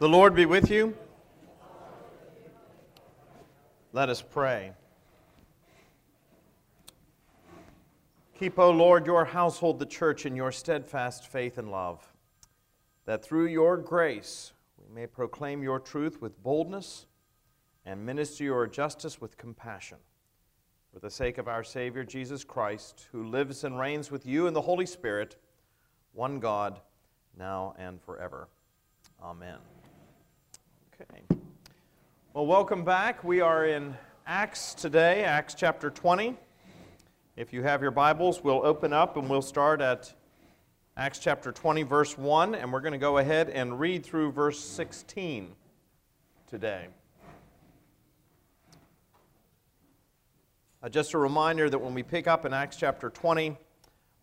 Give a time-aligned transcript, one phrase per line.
[0.00, 0.96] The Lord be with you.
[3.92, 4.70] Let us pray.
[8.38, 12.06] Keep, O Lord, your household, the church, in your steadfast faith and love,
[13.06, 17.06] that through your grace we may proclaim your truth with boldness
[17.84, 19.98] and minister your justice with compassion.
[20.92, 24.54] For the sake of our Savior Jesus Christ, who lives and reigns with you in
[24.54, 25.34] the Holy Spirit,
[26.12, 26.80] one God,
[27.36, 28.46] now and forever.
[29.20, 29.58] Amen.
[31.00, 31.22] Okay.
[32.34, 33.22] Well, welcome back.
[33.22, 36.36] We are in Acts today, Acts chapter 20.
[37.36, 40.12] If you have your Bibles, we'll open up and we'll start at
[40.96, 44.58] Acts chapter 20, verse 1, and we're going to go ahead and read through verse
[44.58, 45.54] 16
[46.48, 46.88] today.
[50.82, 53.56] Uh, just a reminder that when we pick up in Acts chapter 20,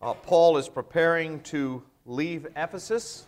[0.01, 3.27] uh, Paul is preparing to leave Ephesus.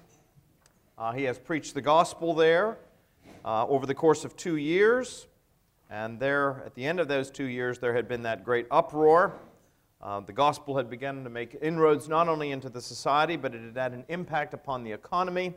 [0.98, 2.78] Uh, he has preached the gospel there
[3.48, 5.26] uh, over the course of two years.
[5.90, 9.40] And there, at the end of those two years, there had been that great uproar.
[10.02, 13.62] Uh, the gospel had begun to make inroads not only into the society, but it
[13.64, 15.54] had had an impact upon the economy.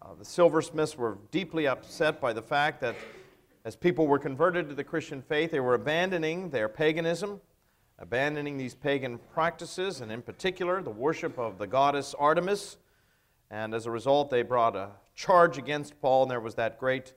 [0.00, 2.96] Uh, the silversmiths were deeply upset by the fact that
[3.66, 7.42] as people were converted to the Christian faith, they were abandoning their paganism,
[7.98, 12.78] abandoning these pagan practices, and in particular, the worship of the goddess Artemis.
[13.50, 17.14] And as a result, they brought a charge against Paul, and there was that great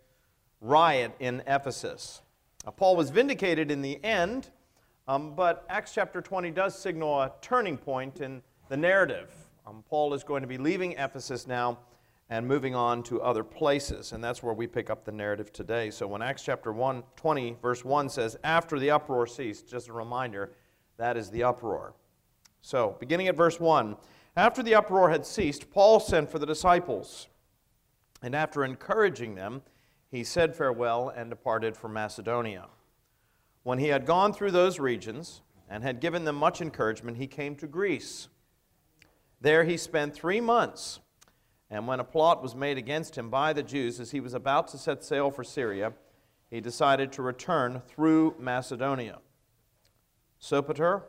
[0.62, 2.22] riot in Ephesus.
[2.66, 4.50] Now, Paul was vindicated in the end,
[5.08, 9.32] um, but Acts chapter 20 does signal a turning point in the narrative.
[9.68, 11.80] Um, Paul is going to be leaving Ephesus now
[12.30, 15.92] and moving on to other places, and that's where we pick up the narrative today.
[15.92, 19.94] So when Acts chapter 1, 20, verse 1 says, After the uproar ceased, just a
[19.94, 20.54] reminder,
[20.98, 21.94] that is the uproar.
[22.62, 23.96] So, beginning at verse 1,
[24.36, 27.28] after the uproar had ceased, Paul sent for the disciples
[28.22, 29.62] and after encouraging them,
[30.10, 32.68] he said farewell and departed for Macedonia.
[33.64, 37.56] When he had gone through those regions and had given them much encouragement, he came
[37.56, 38.28] to Greece.
[39.42, 41.00] There he spent three months.
[41.70, 44.68] And when a plot was made against him by the Jews as he was about
[44.70, 45.94] to set sail for Syria,
[46.50, 49.20] he decided to return through Macedonia.
[50.40, 51.02] Sopater,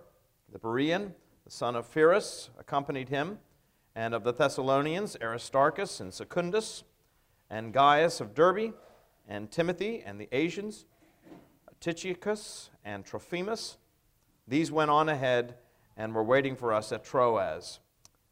[0.51, 1.13] the Berean,
[1.45, 3.39] the son of Pyrrhus, accompanied him,
[3.95, 6.85] and of the Thessalonians, Aristarchus and Secundus
[7.51, 8.75] and Gaius of Derbe,
[9.29, 10.87] and Timothy, and the Asians,
[11.81, 13.77] Tychicus and Trophimus.
[14.49, 15.57] These went on ahead
[15.97, 17.81] and were waiting for us at Troas.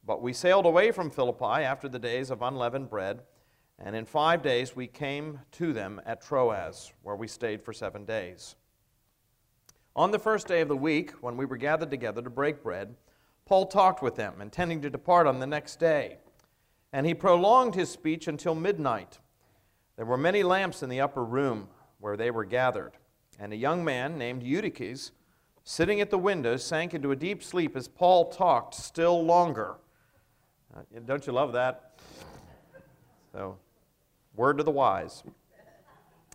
[0.06, 3.22] But we sailed away from Philippi after the days of unleavened bread,
[3.78, 8.04] and in five days we came to them at Troas, where we stayed for seven
[8.04, 8.56] days.
[9.96, 12.94] On the first day of the week, when we were gathered together to break bread,
[13.46, 16.18] Paul talked with them, intending to depart on the next day
[16.94, 19.18] and he prolonged his speech until midnight.
[19.96, 21.66] There were many lamps in the upper room
[21.98, 22.92] where they were gathered,
[23.36, 25.10] and a young man named Eutychus,
[25.64, 29.74] sitting at the window, sank into a deep sleep as Paul talked still longer.
[30.72, 31.98] Uh, don't you love that?
[33.32, 33.58] So,
[34.36, 35.24] word to the wise.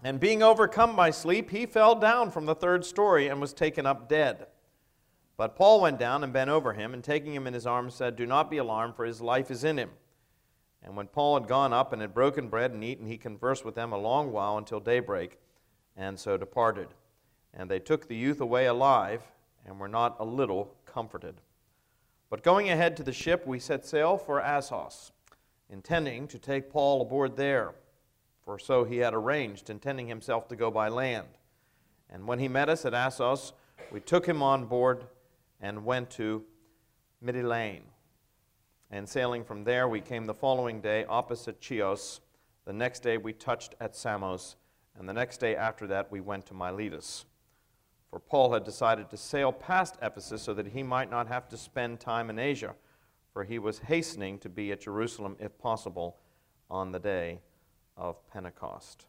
[0.04, 3.86] And being overcome by sleep, he fell down from the third story and was taken
[3.86, 4.48] up dead.
[5.38, 8.18] But Paul went down and bent over him, and taking him in his arms, said,
[8.18, 9.92] Do not be alarmed, for his life is in him.
[10.84, 13.76] And when Paul had gone up and had broken bread and eaten, he conversed with
[13.76, 15.38] them a long while until daybreak,
[15.98, 16.88] and so departed.
[17.54, 19.22] And they took the youth away alive,
[19.66, 21.42] and were not a little comforted.
[22.30, 25.12] But going ahead to the ship, we set sail for Assos,
[25.70, 27.74] intending to take Paul aboard there,
[28.44, 31.28] for so he had arranged, intending himself to go by land.
[32.10, 33.54] And when he met us at Assos,
[33.92, 35.06] we took him on board
[35.60, 36.44] and went to
[37.24, 37.82] Mytilene.
[38.92, 42.22] And sailing from there, we came the following day opposite Chios.
[42.66, 44.56] The next day, we touched at Samos.
[44.98, 47.26] And the next day after that, we went to Miletus.
[48.10, 51.58] For Paul had decided to sail past Ephesus so that he might not have to
[51.58, 52.74] spend time in Asia,
[53.32, 56.18] for he was hastening to be at Jerusalem, if possible,
[56.72, 57.40] on the day
[57.96, 59.06] of Pentecost.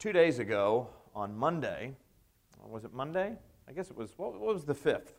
[0.00, 1.94] Two days ago, on Monday,
[2.68, 3.36] was it Monday?
[3.68, 5.12] I guess it was, what, was the 5th?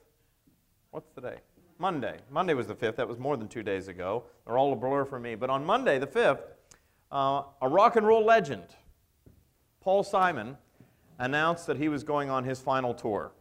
[0.97, 1.35] What's the day?
[1.77, 2.17] Monday.
[2.31, 2.95] Monday was the 5th.
[2.95, 4.23] That was more than two days ago.
[4.43, 5.35] They're all a blur for me.
[5.35, 6.39] But on Monday, the 5th,
[7.11, 8.63] uh, a rock and roll legend,
[9.79, 10.57] Paul Simon,
[11.19, 13.31] announced that he was going on his final tour.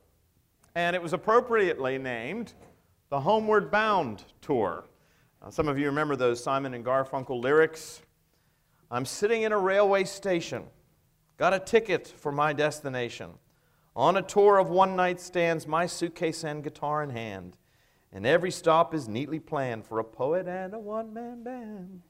[0.75, 2.53] And it was appropriately named
[3.09, 4.85] the Homeward Bound Tour.
[5.41, 8.03] Uh, some of you remember those Simon and Garfunkel lyrics.
[8.91, 10.65] I'm sitting in a railway station,
[11.39, 13.31] got a ticket for my destination.
[13.97, 17.57] On a tour of one night stands, my suitcase and guitar in hand.
[18.13, 22.03] and every stop is neatly planned for a poet and a one man band.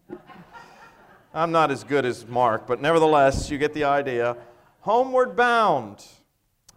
[1.33, 4.37] I'm not as good as Mark, but nevertheless, you get the idea.
[4.81, 6.05] Homeward bound.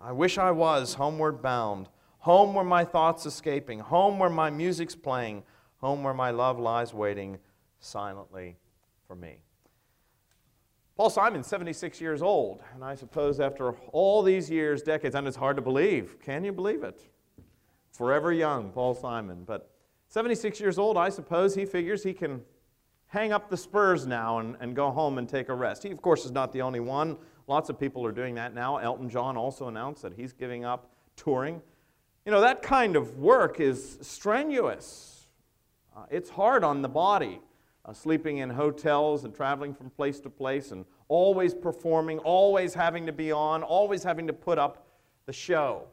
[0.01, 1.89] I wish I was homeward bound.
[2.19, 5.44] Home where my thoughts escaping, home where my music's playing,
[5.77, 7.39] home where my love lies waiting
[7.79, 8.57] silently
[9.07, 9.44] for me.
[10.99, 15.37] Paul Simon's 76 years old, and I suppose after all these years, decades, and it's
[15.37, 16.19] hard to believe.
[16.19, 16.99] Can you believe it?
[17.93, 19.45] Forever young, Paul Simon.
[19.45, 19.71] But
[20.09, 22.41] 76 years old, I suppose he figures he can
[23.07, 25.83] hang up the spurs now and, and go home and take a rest.
[25.83, 27.15] He, of course, is not the only one.
[27.47, 28.75] Lots of people are doing that now.
[28.75, 31.61] Elton John also announced that he's giving up touring.
[32.25, 35.29] You know, that kind of work is strenuous,
[35.95, 37.39] uh, it's hard on the body
[37.89, 43.06] uh, sleeping in hotels and traveling from place to place and always performing, always having
[43.07, 44.86] to be on, always having to put up
[45.25, 45.88] the show.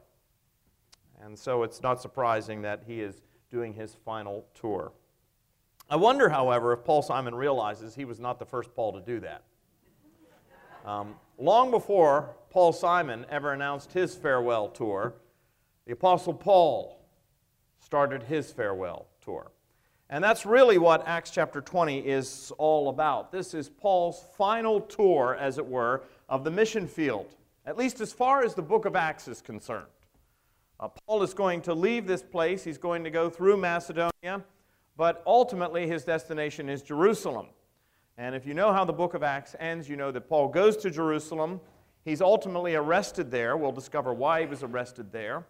[1.22, 4.92] And so it's not surprising that he is doing his final tour.
[5.88, 9.20] I wonder, however, if Paul Simon realizes he was not the first Paul to do
[9.20, 9.44] that.
[10.84, 15.14] Um, long before Paul Simon ever announced his farewell tour,
[15.86, 17.08] the Apostle Paul
[17.78, 19.50] started his farewell tour.
[20.08, 23.32] And that's really what Acts chapter 20 is all about.
[23.32, 28.12] This is Paul's final tour, as it were, of the mission field, at least as
[28.12, 29.86] far as the book of Acts is concerned.
[30.78, 34.44] Uh, Paul is going to leave this place, he's going to go through Macedonia,
[34.96, 37.46] but ultimately his destination is Jerusalem.
[38.16, 40.76] And if you know how the book of Acts ends, you know that Paul goes
[40.78, 41.60] to Jerusalem.
[42.04, 43.56] He's ultimately arrested there.
[43.56, 45.44] We'll discover why he was arrested there.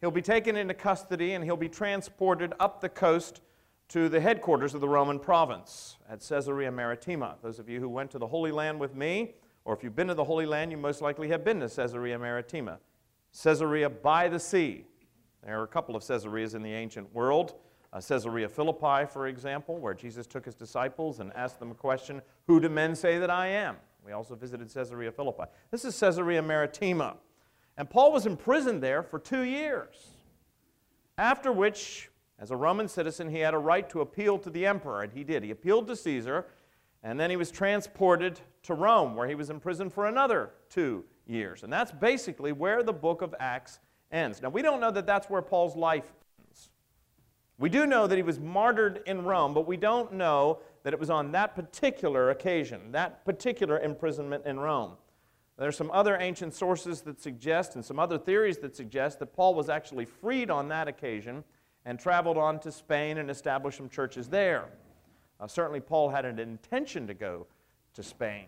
[0.00, 3.42] He'll be taken into custody and he'll be transported up the coast
[3.88, 7.36] to the headquarters of the Roman province at Caesarea Maritima.
[7.42, 10.08] Those of you who went to the Holy Land with me, or if you've been
[10.08, 12.78] to the Holy Land, you most likely have been to Caesarea Maritima.
[13.42, 14.84] Caesarea by the sea.
[15.42, 17.54] There are a couple of Caesareas in the ancient world.
[17.90, 22.20] Uh, Caesarea Philippi, for example, where Jesus took his disciples and asked them a question
[22.46, 23.76] Who do men say that I am?
[24.04, 25.44] We also visited Caesarea Philippi.
[25.70, 27.16] This is Caesarea Maritima.
[27.78, 30.08] And Paul was imprisoned there for two years,
[31.16, 35.02] after which as a Roman citizen, he had a right to appeal to the emperor,
[35.02, 35.42] and he did.
[35.42, 36.46] He appealed to Caesar,
[37.02, 41.64] and then he was transported to Rome, where he was imprisoned for another two years.
[41.64, 43.80] And that's basically where the book of Acts
[44.12, 44.40] ends.
[44.40, 46.12] Now, we don't know that that's where Paul's life
[46.46, 46.70] ends.
[47.58, 51.00] We do know that he was martyred in Rome, but we don't know that it
[51.00, 54.92] was on that particular occasion, that particular imprisonment in Rome.
[55.58, 59.34] There are some other ancient sources that suggest, and some other theories that suggest, that
[59.34, 61.42] Paul was actually freed on that occasion
[61.88, 64.66] and traveled on to Spain and established some churches there.
[65.40, 67.46] Uh, certainly, Paul had an intention to go
[67.94, 68.44] to Spain.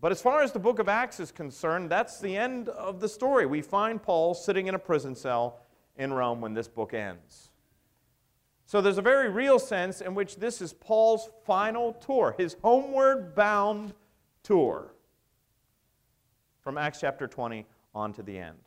[0.00, 3.08] But as far as the book of Acts is concerned, that's the end of the
[3.08, 3.46] story.
[3.46, 5.58] We find Paul sitting in a prison cell
[5.96, 7.50] in Rome when this book ends.
[8.64, 13.34] So there's a very real sense in which this is Paul's final tour, his homeward
[13.34, 13.92] bound
[14.44, 14.94] tour
[16.60, 18.58] from Acts chapter 20 on to the end.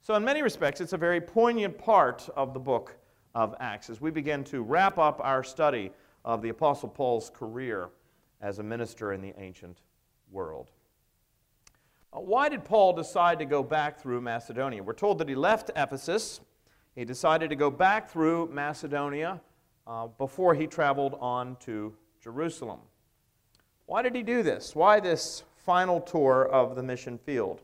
[0.00, 2.96] So, in many respects, it's a very poignant part of the book
[3.34, 5.90] of Acts as we begin to wrap up our study
[6.24, 7.88] of the Apostle Paul's career
[8.40, 9.78] as a minister in the ancient
[10.30, 10.70] world.
[12.12, 14.82] Uh, why did Paul decide to go back through Macedonia?
[14.82, 16.40] We're told that he left Ephesus.
[16.94, 19.40] He decided to go back through Macedonia
[19.86, 22.80] uh, before he traveled on to Jerusalem.
[23.86, 24.76] Why did he do this?
[24.76, 27.62] Why this final tour of the mission field?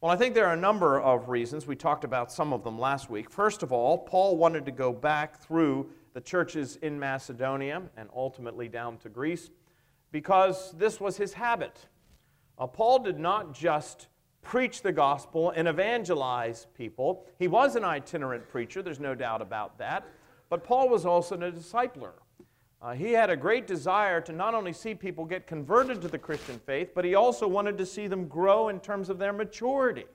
[0.00, 1.66] Well, I think there are a number of reasons.
[1.66, 3.28] We talked about some of them last week.
[3.28, 8.66] First of all, Paul wanted to go back through the churches in Macedonia and ultimately
[8.66, 9.50] down to Greece
[10.10, 11.86] because this was his habit.
[12.58, 14.08] Uh, Paul did not just
[14.40, 19.76] preach the gospel and evangelize people, he was an itinerant preacher, there's no doubt about
[19.76, 20.06] that,
[20.48, 22.12] but Paul was also a discipler.
[22.82, 26.18] Uh, he had a great desire to not only see people get converted to the
[26.18, 30.06] Christian faith, but he also wanted to see them grow in terms of their maturity.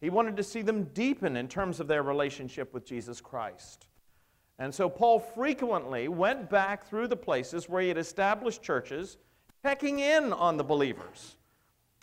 [0.00, 3.86] He wanted to see them deepen in terms of their relationship with Jesus Christ.
[4.58, 9.16] And so Paul frequently went back through the places where he had established churches,
[9.62, 11.36] checking in on the believers.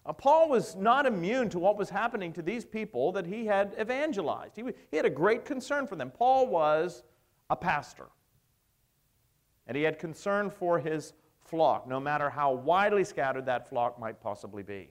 [0.06, 3.75] Uh, Paul was not immune to what was happening to these people that he had
[3.79, 4.56] evangelized.
[4.56, 6.10] He, he had a great concern for them.
[6.10, 7.03] Paul was
[7.50, 8.08] a pastor
[9.70, 11.14] and he had concern for his
[11.46, 14.90] flock, no matter how widely scattered that flock might possibly be.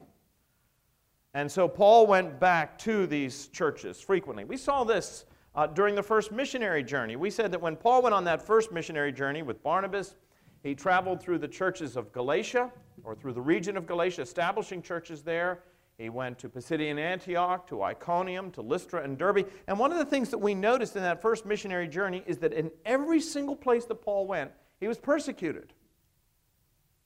[1.34, 4.44] And so Paul went back to these churches frequently.
[4.44, 5.24] We saw this
[5.56, 7.16] uh, during the first missionary journey.
[7.16, 10.14] We said that when Paul went on that first missionary journey with Barnabas,
[10.62, 12.70] he traveled through the churches of Galatia,
[13.02, 15.64] or through the region of Galatia, establishing churches there.
[15.98, 19.48] He went to Pisidian Antioch, to Iconium, to Lystra and Derbe.
[19.66, 22.52] And one of the things that we noticed in that first missionary journey is that
[22.52, 25.72] in every single place that Paul went, he was persecuted.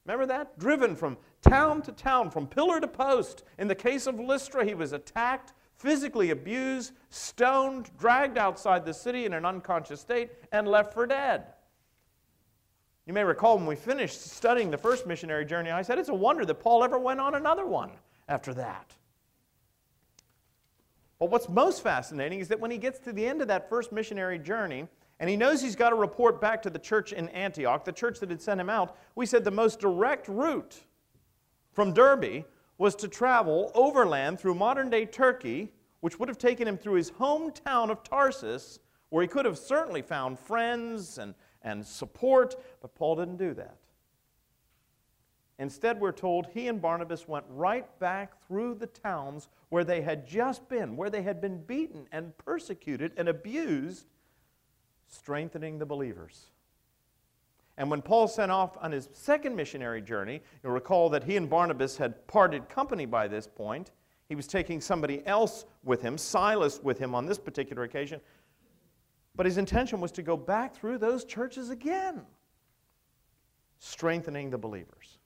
[0.05, 0.57] Remember that?
[0.59, 3.43] Driven from town to town, from pillar to post.
[3.57, 9.25] In the case of Lystra, he was attacked, physically abused, stoned, dragged outside the city
[9.25, 11.45] in an unconscious state, and left for dead.
[13.05, 16.13] You may recall when we finished studying the first missionary journey, I said it's a
[16.13, 17.91] wonder that Paul ever went on another one
[18.29, 18.93] after that.
[21.19, 23.91] But what's most fascinating is that when he gets to the end of that first
[23.91, 24.87] missionary journey,
[25.23, 28.19] and he knows he's got to report back to the church in Antioch, the church
[28.19, 30.81] that had sent him out, we said the most direct route
[31.71, 32.43] from Derbe
[32.77, 37.09] was to travel overland through modern day Turkey, which would have taken him through his
[37.09, 38.79] hometown of Tarsus,
[39.11, 43.77] where he could have certainly found friends and, and support, but Paul didn't do that.
[45.57, 50.27] Instead, we're told he and Barnabas went right back through the towns where they had
[50.27, 54.07] just been, where they had been beaten and persecuted and abused,
[55.13, 56.47] strengthening the believers.
[57.77, 61.49] And when Paul sent off on his second missionary journey, you'll recall that he and
[61.49, 63.91] Barnabas had parted company by this point.
[64.29, 68.21] He was taking somebody else with him, Silas with him on this particular occasion.
[69.35, 72.21] But his intention was to go back through those churches again,
[73.79, 75.17] strengthening the believers.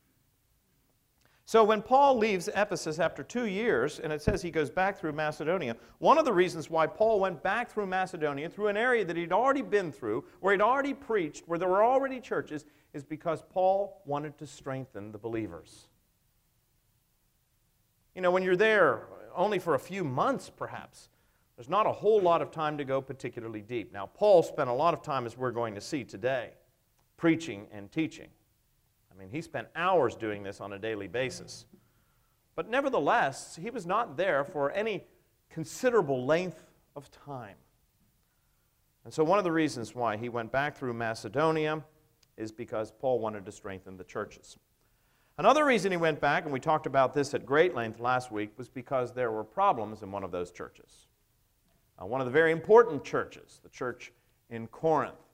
[1.48, 5.13] So when Paul leaves Ephesus after two years, and it says he goes back through
[5.13, 9.16] Macedonia, one of the reasons why Paul went back through Macedonia, through an area that
[9.16, 13.44] he'd already been through, where he'd already preached, where there were already churches, is because
[13.50, 15.88] Paul wanted to strengthen the believers.
[18.13, 21.08] You know, when you're there only for a few months, perhaps,
[21.56, 23.94] there's not a whole lot of time to go particularly deep.
[23.94, 26.50] Now, Paul spent a lot of time, as we're going to see today,
[27.16, 28.27] preaching and teaching.
[29.17, 31.65] I mean, he spent hours doing this on a daily basis.
[32.55, 35.05] But nevertheless, he was not there for any
[35.50, 36.63] considerable length
[36.95, 37.55] of time.
[39.03, 41.83] And so, one of the reasons why he went back through Macedonia
[42.36, 44.57] is because Paul wanted to strengthen the churches.
[45.39, 48.51] Another reason he went back, and we talked about this at great length last week,
[48.57, 51.07] was because there were problems in one of those churches.
[52.00, 54.12] Uh, one of the very important churches, the church
[54.50, 55.26] in Corinth.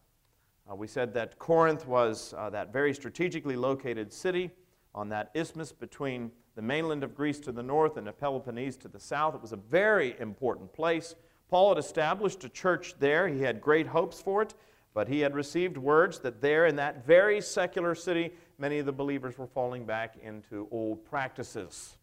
[0.69, 4.51] Uh, we said that Corinth was uh, that very strategically located city
[4.95, 8.87] on that isthmus between the mainland of Greece to the north and the Peloponnese to
[8.87, 9.35] the south.
[9.35, 11.15] It was a very important place.
[11.49, 13.27] Paul had established a church there.
[13.27, 14.53] He had great hopes for it,
[14.93, 18.91] but he had received words that there in that very secular city, many of the
[18.91, 21.97] believers were falling back into old practices.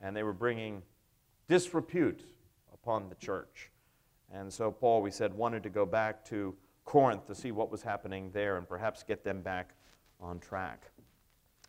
[0.00, 0.82] And they were bringing
[1.48, 2.22] disrepute
[2.72, 3.70] upon the church.
[4.32, 6.54] And so Paul, we said, wanted to go back to
[6.86, 9.74] Corinth to see what was happening there and perhaps get them back
[10.20, 10.90] on track.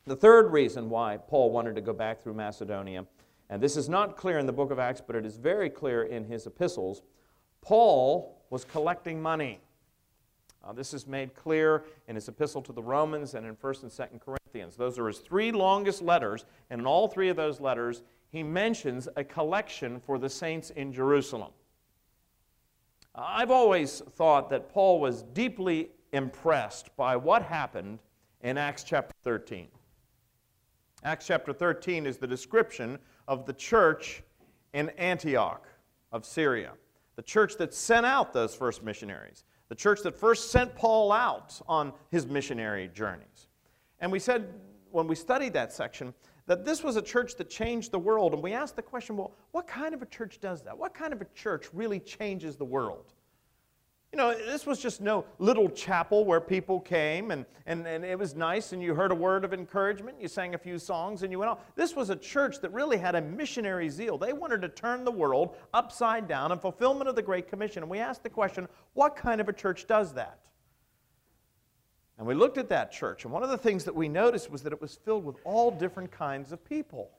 [0.05, 3.05] The third reason why Paul wanted to go back through Macedonia,
[3.49, 6.03] and this is not clear in the book of Acts, but it is very clear
[6.03, 7.01] in his epistles,
[7.61, 9.59] Paul was collecting money.
[10.63, 13.91] Uh, this is made clear in his epistle to the Romans and in 1st and
[13.91, 14.77] 2nd Corinthians.
[14.77, 19.07] Those are his three longest letters, and in all three of those letters, he mentions
[19.15, 21.51] a collection for the saints in Jerusalem.
[23.17, 27.97] I've always thought that Paul was deeply impressed by what happened
[28.41, 29.67] in Acts chapter 13.
[31.03, 34.21] Acts chapter 13 is the description of the church
[34.73, 35.67] in Antioch
[36.11, 36.73] of Syria,
[37.15, 41.59] the church that sent out those first missionaries, the church that first sent Paul out
[41.67, 43.47] on his missionary journeys.
[43.99, 44.53] And we said
[44.91, 46.13] when we studied that section
[46.47, 48.33] that this was a church that changed the world.
[48.33, 50.77] And we asked the question well, what kind of a church does that?
[50.77, 53.13] What kind of a church really changes the world?
[54.13, 58.17] You know, this was just no little chapel where people came and, and, and it
[58.17, 61.31] was nice and you heard a word of encouragement, you sang a few songs and
[61.31, 61.57] you went on.
[61.75, 64.17] This was a church that really had a missionary zeal.
[64.17, 67.83] They wanted to turn the world upside down in fulfillment of the Great Commission.
[67.83, 70.39] And we asked the question what kind of a church does that?
[72.17, 74.63] And we looked at that church, and one of the things that we noticed was
[74.63, 77.11] that it was filled with all different kinds of people.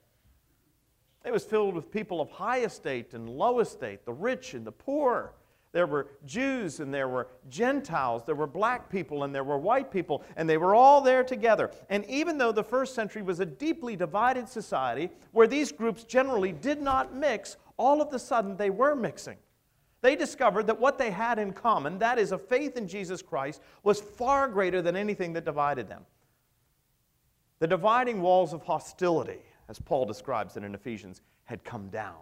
[1.25, 4.73] It was filled with people of high estate and low estate, the rich and the
[4.73, 5.35] poor.
[5.73, 9.91] There were Jews and there were Gentiles, there were black people and there were white
[9.91, 11.71] people, and they were all there together.
[11.91, 16.53] And even though the first century was a deeply divided society where these groups generally
[16.53, 19.37] did not mix, all of a sudden they were mixing.
[20.01, 23.61] They discovered that what they had in common, that is, a faith in Jesus Christ,
[23.83, 26.03] was far greater than anything that divided them.
[27.59, 32.21] The dividing walls of hostility, as Paul describes it in Ephesians, had come down.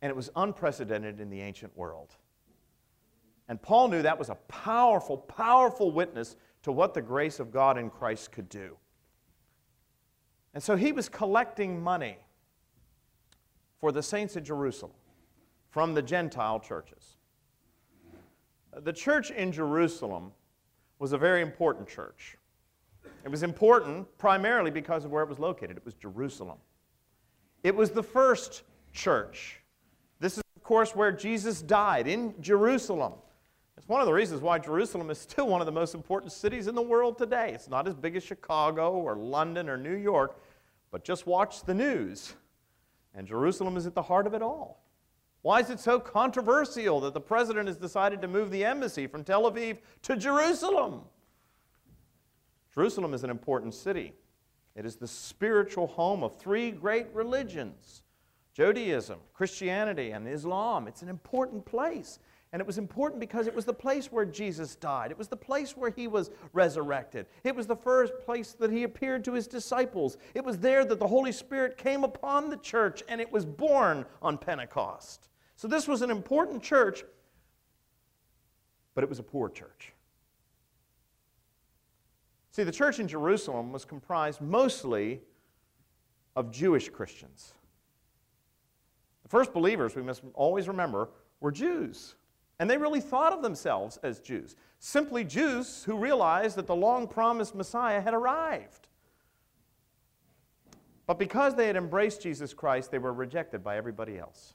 [0.00, 2.14] And it was unprecedented in the ancient world.
[3.48, 7.76] And Paul knew that was a powerful, powerful witness to what the grace of God
[7.76, 8.76] in Christ could do.
[10.54, 12.16] And so he was collecting money
[13.78, 14.92] for the saints at Jerusalem
[15.76, 17.18] from the Gentile churches.
[18.78, 20.32] The church in Jerusalem
[20.98, 22.38] was a very important church.
[23.26, 25.76] It was important primarily because of where it was located.
[25.76, 26.56] It was Jerusalem.
[27.62, 28.62] It was the first
[28.94, 29.60] church.
[30.18, 33.12] This is, of course, where Jesus died, in Jerusalem.
[33.76, 36.68] It's one of the reasons why Jerusalem is still one of the most important cities
[36.68, 37.50] in the world today.
[37.52, 40.40] It's not as big as Chicago or London or New York,
[40.90, 42.32] but just watch the news.
[43.14, 44.85] And Jerusalem is at the heart of it all.
[45.46, 49.22] Why is it so controversial that the president has decided to move the embassy from
[49.22, 51.02] Tel Aviv to Jerusalem?
[52.74, 54.12] Jerusalem is an important city.
[54.74, 58.02] It is the spiritual home of three great religions
[58.54, 60.88] Judaism, Christianity, and Islam.
[60.88, 62.18] It's an important place.
[62.52, 65.12] And it was important because it was the place where Jesus died.
[65.12, 67.26] It was the place where he was resurrected.
[67.44, 70.16] It was the first place that he appeared to his disciples.
[70.34, 74.04] It was there that the Holy Spirit came upon the church and it was born
[74.20, 75.28] on Pentecost.
[75.56, 77.04] So this was an important church,
[78.94, 79.92] but it was a poor church.
[82.50, 85.20] See, the church in Jerusalem was comprised mostly
[86.36, 87.52] of Jewish Christians.
[89.22, 91.08] The first believers, we must always remember,
[91.40, 92.14] were Jews.
[92.58, 97.08] And they really thought of themselves as Jews, simply Jews who realized that the long
[97.08, 98.88] promised Messiah had arrived.
[101.06, 104.54] But because they had embraced Jesus Christ, they were rejected by everybody else.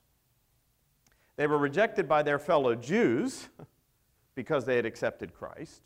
[1.37, 3.49] They were rejected by their fellow Jews
[4.35, 5.81] because they had accepted Christ.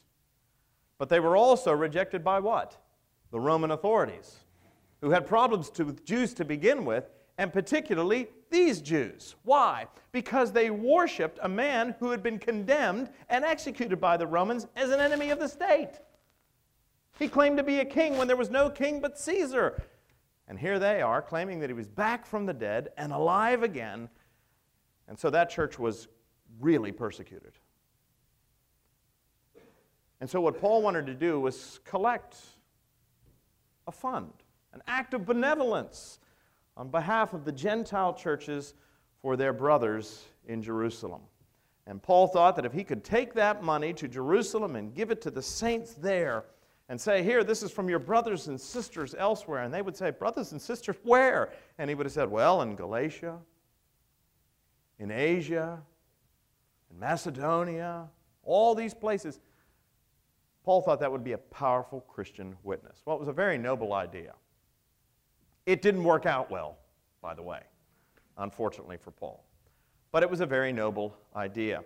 [0.98, 2.78] But they were also rejected by what?
[3.32, 4.40] The Roman authorities,
[5.02, 9.36] who had problems with Jews to begin with, and particularly these Jews.
[9.44, 9.88] Why?
[10.12, 14.92] Because they worshiped a man who had been condemned and executed by the Romans as
[14.92, 16.00] an enemy of the state.
[17.20, 19.84] He claimed to be a king when there was no king but Caesar.
[20.48, 24.10] And here they are claiming that he was back from the dead and alive again.
[25.08, 26.08] And so that church was
[26.60, 27.54] really persecuted.
[30.22, 32.38] And so, what Paul wanted to do was collect
[33.88, 34.32] a fund,
[34.74, 36.20] an act of benevolence
[36.78, 38.74] on behalf of the Gentile churches
[39.22, 41.22] for their brothers in Jerusalem.
[41.88, 45.22] And Paul thought that if he could take that money to Jerusalem and give it
[45.22, 46.46] to the saints there
[46.90, 50.12] and say, Here, this is from your brothers and sisters elsewhere, and they would say,
[50.12, 51.52] Brothers and sisters, where?
[51.78, 53.38] And he would have said, Well, in Galatia,
[55.00, 55.82] in Asia,
[56.92, 58.08] in Macedonia,
[58.44, 59.40] all these places.
[60.64, 63.02] Paul thought that would be a powerful Christian witness.
[63.06, 64.34] Well, it was a very noble idea.
[65.66, 66.78] It didn't work out well,
[67.22, 67.62] by the way,
[68.38, 69.44] unfortunately for Paul.
[70.12, 71.84] But it was a very noble idea.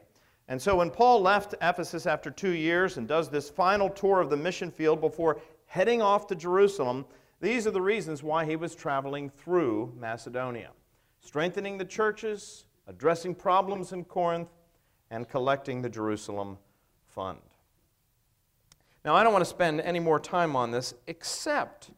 [0.48, 4.30] And so when Paul left Ephesus after two years and does this final tour of
[4.30, 7.06] the mission field before heading off to Jerusalem,
[7.40, 10.72] these are the reasons why he was traveling through Macedonia
[11.22, 14.50] strengthening the churches, addressing problems in Corinth,
[15.12, 16.58] and collecting the Jerusalem
[17.08, 17.40] fund.
[19.06, 21.92] Now, I don't want to spend any more time on this except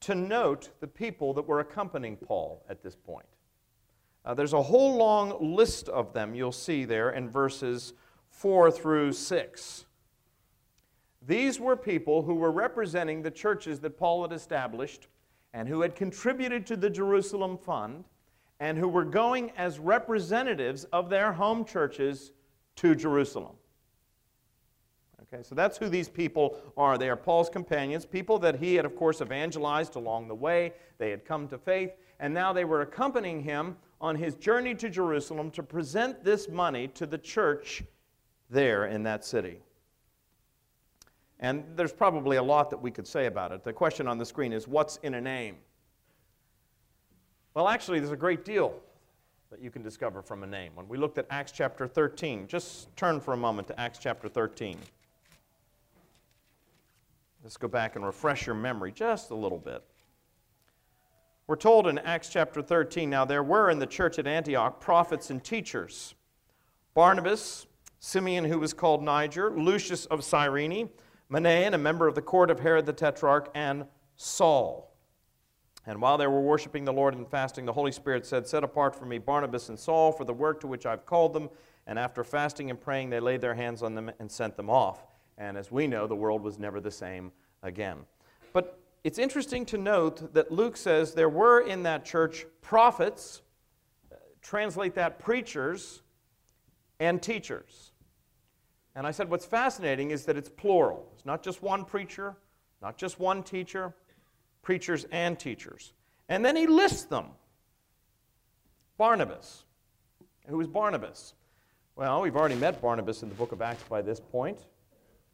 [0.00, 3.26] to note the people that were accompanying Paul at this point.
[4.24, 7.92] Uh, there's a whole long list of them you'll see there in verses
[8.30, 9.84] 4 through 6.
[11.26, 15.08] These were people who were representing the churches that Paul had established
[15.52, 18.04] and who had contributed to the Jerusalem Fund
[18.60, 22.32] and who were going as representatives of their home churches
[22.76, 23.54] to Jerusalem.
[25.32, 26.96] Okay, so that's who these people are.
[26.96, 30.72] They are Paul's companions, people that he had, of course, evangelized along the way.
[30.96, 34.88] They had come to faith, and now they were accompanying him on his journey to
[34.88, 37.82] Jerusalem to present this money to the church
[38.48, 39.58] there in that city.
[41.40, 43.62] And there's probably a lot that we could say about it.
[43.62, 45.56] The question on the screen is what's in a name?
[47.58, 48.72] Well, actually, there's a great deal
[49.50, 50.76] that you can discover from a name.
[50.76, 54.28] When we looked at Acts chapter 13, just turn for a moment to Acts chapter
[54.28, 54.78] 13.
[57.42, 59.82] Let's go back and refresh your memory just a little bit.
[61.48, 65.30] We're told in Acts chapter 13 now there were in the church at Antioch prophets
[65.30, 66.14] and teachers
[66.94, 67.66] Barnabas,
[67.98, 70.90] Simeon, who was called Niger, Lucius of Cyrene,
[71.28, 74.88] Manaen, a member of the court of Herod the Tetrarch, and Saul.
[75.88, 78.94] And while they were worshiping the Lord and fasting, the Holy Spirit said, Set apart
[78.94, 81.48] for me Barnabas and Saul for the work to which I've called them.
[81.86, 85.06] And after fasting and praying, they laid their hands on them and sent them off.
[85.38, 88.00] And as we know, the world was never the same again.
[88.52, 93.40] But it's interesting to note that Luke says there were in that church prophets,
[94.42, 96.02] translate that preachers,
[97.00, 97.92] and teachers.
[98.94, 101.08] And I said what's fascinating is that it's plural.
[101.14, 102.36] It's not just one preacher,
[102.82, 103.94] not just one teacher,
[104.68, 105.94] preachers and teachers.
[106.28, 107.28] And then he lists them.
[108.98, 109.64] Barnabas.
[110.46, 111.32] Who was Barnabas?
[111.96, 114.66] Well, we've already met Barnabas in the book of Acts by this point.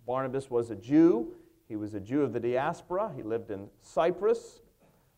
[0.07, 1.33] Barnabas was a Jew.
[1.67, 3.11] He was a Jew of the diaspora.
[3.17, 4.61] He lived in Cyprus.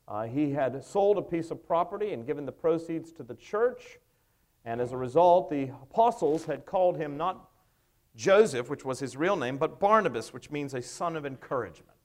[0.09, 3.98] Uh, he had sold a piece of property and given the proceeds to the church.
[4.64, 7.50] And as a result, the apostles had called him not
[8.16, 11.96] Joseph, which was his real name, but Barnabas, which means a son of encouragement.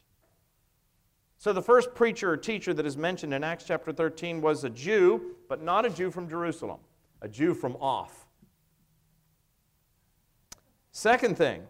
[1.42, 4.70] So the first preacher or teacher that is mentioned in Acts chapter 13 was a
[4.70, 6.78] Jew, but not a Jew from Jerusalem,
[7.20, 8.28] a Jew from off.
[10.92, 11.64] Second thing,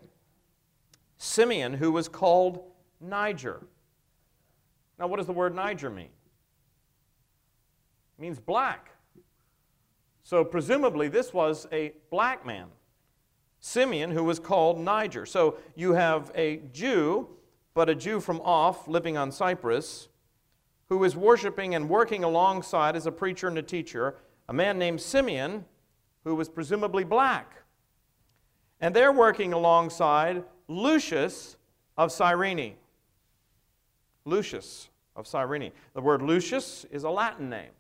[1.18, 3.66] Simeon, who was called Niger.
[5.00, 6.10] Now, what does the word Niger mean?
[8.18, 8.90] It means black.
[10.24, 12.68] So, presumably, this was a black man.
[13.62, 15.26] Simeon, who was called Niger.
[15.26, 17.30] So, you have a Jew,
[17.74, 20.10] but a Jew from off living on Cyprus,
[20.90, 24.16] who is worshiping and working alongside as a preacher and a teacher,
[24.50, 25.66] a man named Simeon,
[26.24, 27.64] who was presumably black.
[28.80, 31.56] And they're working alongside Lucius
[31.98, 32.76] of Cyrene.
[34.26, 35.72] Lucius of Cyrene.
[35.94, 37.72] The word Lucius is a Latin name.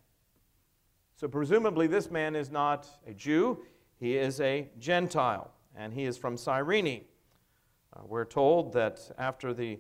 [1.15, 3.59] So presumably this man is not a Jew,
[3.99, 7.01] he is a Gentile, and he is from Cyrene.
[7.93, 9.79] Uh, we're told that after the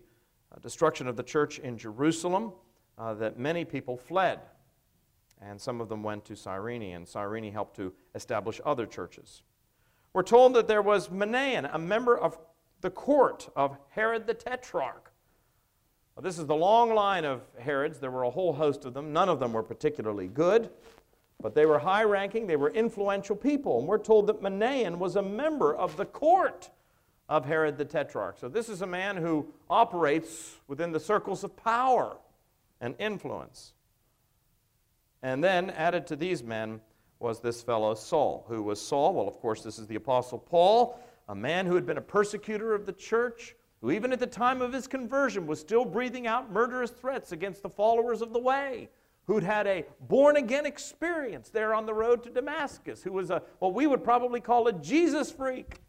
[0.51, 2.51] uh, destruction of the church in Jerusalem,
[2.97, 4.39] uh, that many people fled,
[5.41, 9.43] and some of them went to Cyrene, and Cyrene helped to establish other churches.
[10.13, 12.37] We're told that there was Manaen, a member of
[12.81, 15.11] the court of Herod the Tetrarch.
[16.15, 17.99] Well, this is the long line of Herods.
[17.99, 19.13] There were a whole host of them.
[19.13, 20.69] None of them were particularly good.
[21.41, 23.79] But they were high ranking, they were influential people.
[23.79, 26.69] And we're told that Manaen was a member of the court
[27.29, 28.37] of Herod the Tetrarch.
[28.39, 32.17] So this is a man who operates within the circles of power
[32.79, 33.73] and influence.
[35.23, 36.81] And then added to these men
[37.19, 38.45] was this fellow Saul.
[38.47, 39.13] Who was Saul?
[39.13, 42.73] Well, of course, this is the Apostle Paul, a man who had been a persecutor
[42.73, 46.51] of the church, who even at the time of his conversion was still breathing out
[46.51, 48.89] murderous threats against the followers of the way
[49.27, 53.41] who'd had a born again experience there on the road to Damascus, who was a,
[53.59, 55.79] what we would probably call a Jesus freak.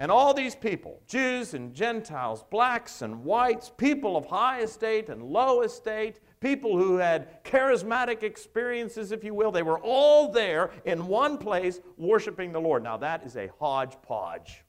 [0.00, 5.22] And all these people, Jews and Gentiles, blacks and whites, people of high estate and
[5.22, 11.06] low estate, people who had charismatic experiences, if you will, they were all there in
[11.06, 12.82] one place worshiping the Lord.
[12.82, 14.64] Now, that is a hodgepodge.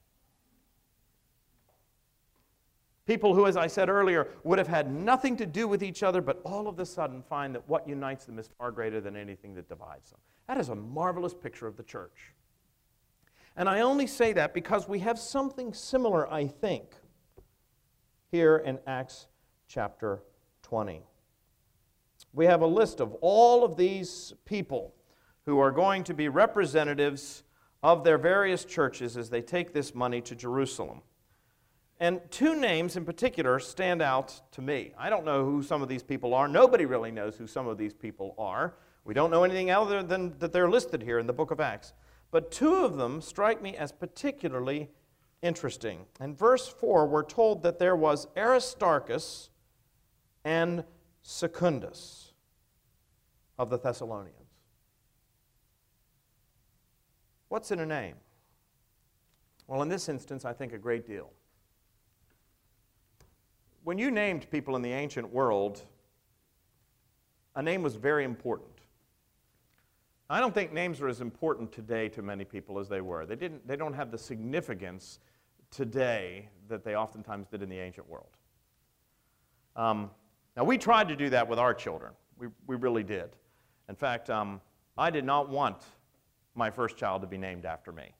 [3.06, 6.20] People who, as I said earlier, would have had nothing to do with each other,
[6.20, 9.54] but all of a sudden find that what unites them is far greater than anything
[9.54, 10.20] that divides them.
[10.46, 12.34] That is a marvelous picture of the church.
[13.56, 16.94] And I only say that because we have something similar, I think,
[18.30, 19.26] here in Acts
[19.68, 20.22] chapter
[20.62, 21.02] 20.
[22.32, 24.94] We have a list of all of these people
[25.44, 27.42] who are going to be representatives
[27.82, 31.02] of their various churches as they take this money to Jerusalem.
[32.00, 34.92] And two names in particular stand out to me.
[34.98, 36.48] I don't know who some of these people are.
[36.48, 38.74] Nobody really knows who some of these people are.
[39.04, 41.92] We don't know anything other than that they're listed here in the book of Acts.
[42.32, 44.90] But two of them strike me as particularly
[45.40, 46.06] interesting.
[46.20, 49.50] In verse 4, we're told that there was Aristarchus
[50.44, 50.82] and
[51.22, 52.32] Secundus
[53.56, 54.36] of the Thessalonians.
[57.48, 58.16] What's in a name?
[59.68, 61.30] Well, in this instance, I think a great deal
[63.84, 65.82] when you named people in the ancient world,
[67.56, 68.71] a name was very important.
[70.30, 73.26] I don't think names are as important today to many people as they were.
[73.26, 75.18] They, didn't, they don't have the significance
[75.70, 78.30] today that they oftentimes did in the ancient world.
[79.76, 80.10] Um,
[80.56, 82.12] now, we tried to do that with our children.
[82.38, 83.30] We, we really did.
[83.88, 84.60] In fact, um,
[84.96, 85.82] I did not want
[86.54, 88.12] my first child to be named after me.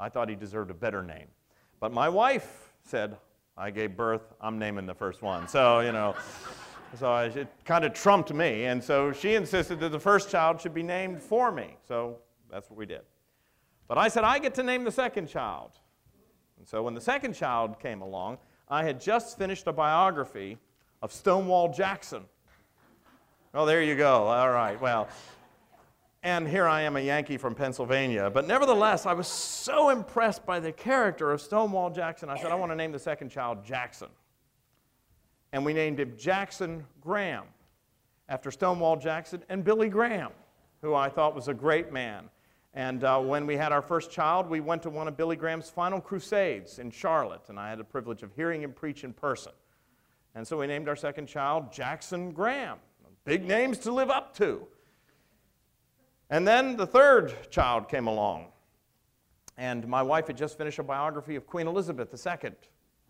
[0.00, 1.26] I thought he deserved a better name.
[1.80, 3.16] But my wife said,
[3.56, 5.48] I gave birth, I'm naming the first one.
[5.48, 6.14] So, you know,
[6.98, 8.64] so it kind of trumped me.
[8.64, 11.76] And so she insisted that the first child should be named for me.
[11.86, 12.18] So
[12.50, 13.02] that's what we did.
[13.88, 15.72] But I said, I get to name the second child.
[16.58, 20.58] And so when the second child came along, I had just finished a biography
[21.02, 22.24] of Stonewall Jackson.
[23.54, 24.24] Oh, there you go.
[24.24, 24.80] All right.
[24.80, 25.08] Well,
[26.22, 28.28] and here I am, a Yankee from Pennsylvania.
[28.28, 32.56] But nevertheless, I was so impressed by the character of Stonewall Jackson, I said, I
[32.56, 34.08] want to name the second child Jackson.
[35.56, 37.44] And we named him Jackson Graham,
[38.28, 40.32] after Stonewall Jackson and Billy Graham,
[40.82, 42.28] who I thought was a great man.
[42.74, 45.70] And uh, when we had our first child, we went to one of Billy Graham's
[45.70, 49.52] final crusades in Charlotte, and I had the privilege of hearing him preach in person.
[50.34, 52.76] And so we named our second child Jackson Graham.
[53.24, 54.66] Big names to live up to.
[56.28, 58.48] And then the third child came along.
[59.56, 62.50] And my wife had just finished a biography of Queen Elizabeth II.
[62.50, 62.52] I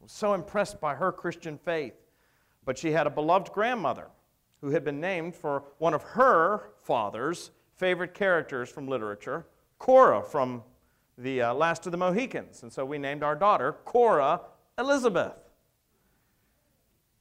[0.01, 1.95] was so impressed by her Christian faith.
[2.67, 4.09] But she had a beloved grandmother
[4.61, 9.47] who had been named for one of her father's favorite characters from literature,
[9.79, 10.63] Cora from
[11.17, 12.63] the uh, Last of the Mohicans.
[12.63, 14.41] And so we named our daughter Cora
[14.79, 15.33] Elizabeth.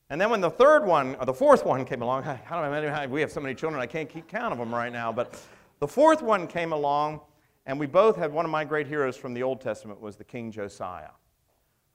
[0.09, 2.35] And then when the third one, or the fourth one came along, how
[2.81, 5.11] do I, we have so many children, I can't keep count of them right now,
[5.11, 5.39] but
[5.79, 7.21] the fourth one came along,
[7.65, 10.23] and we both had one of my great heroes from the Old Testament was the
[10.23, 11.09] King Josiah,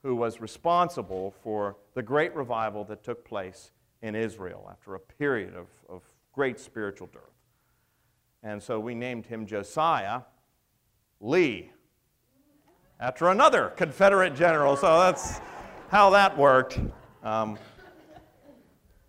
[0.03, 5.55] who was responsible for the great revival that took place in Israel after a period
[5.55, 6.01] of, of
[6.33, 7.23] great spiritual dearth.
[8.43, 10.21] And so we named him Josiah
[11.19, 11.71] Lee,
[12.99, 14.75] after another Confederate general.
[14.75, 15.39] So that's
[15.89, 16.79] how that worked.
[17.23, 17.59] Um,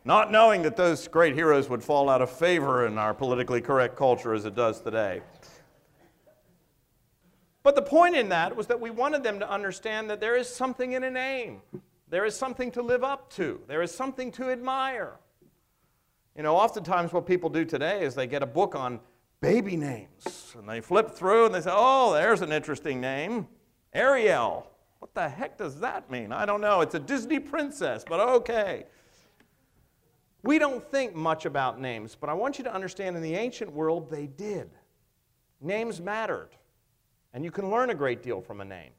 [0.05, 3.97] not knowing that those great heroes would fall out of favor in our politically correct
[3.97, 5.23] culture as it does today.
[7.63, 10.49] But the point in that was that we wanted them to understand that there is
[10.49, 11.63] something in a name.
[12.09, 13.61] There is something to live up to.
[13.69, 15.15] There is something to admire.
[16.37, 19.01] You know, oftentimes what people do today is they get a book on
[19.41, 23.47] baby names and they flip through and they say, oh, there's an interesting name
[23.93, 24.67] Ariel.
[24.99, 26.33] What the heck does that mean?
[26.33, 26.81] I don't know.
[26.81, 28.87] It's a Disney princess, but okay.
[30.43, 33.73] We don't think much about names, but I want you to understand in the ancient
[33.73, 34.71] world they did.
[35.61, 36.51] Names mattered,
[37.33, 38.91] and you can learn a great deal from a name.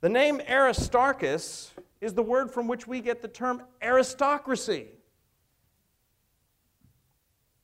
[0.00, 4.86] The name Aristarchus is the word from which we get the term aristocracy.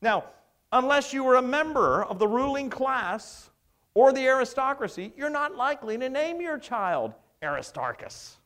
[0.00, 0.24] Now,
[0.70, 3.50] unless you were a member of the ruling class
[3.94, 8.36] or the aristocracy, you're not likely to name your child Aristarchus.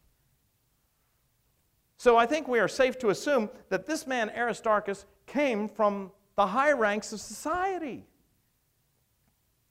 [1.99, 6.47] So I think we are safe to assume that this man, Aristarchus, came from the
[6.47, 8.07] high ranks of society.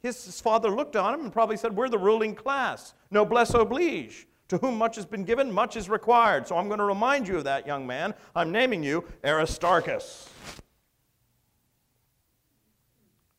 [0.01, 2.93] His, father looked on him and probably said, We're the ruling class.
[3.11, 4.27] Noblesse oblige.
[4.47, 6.45] To whom much has been given, much is required.
[6.45, 8.13] So I'm going to remind you of that, young man.
[8.35, 10.27] I'm naming you Aristarchus.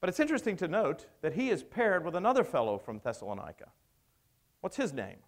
[0.01, 3.69] But it's interesting to note that he is paired with another fellow from Thessalonica.
[4.61, 5.19] What's his name?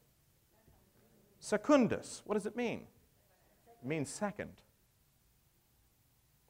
[1.39, 2.23] Secundus.
[2.25, 2.87] What does it mean?
[3.83, 4.53] It means second.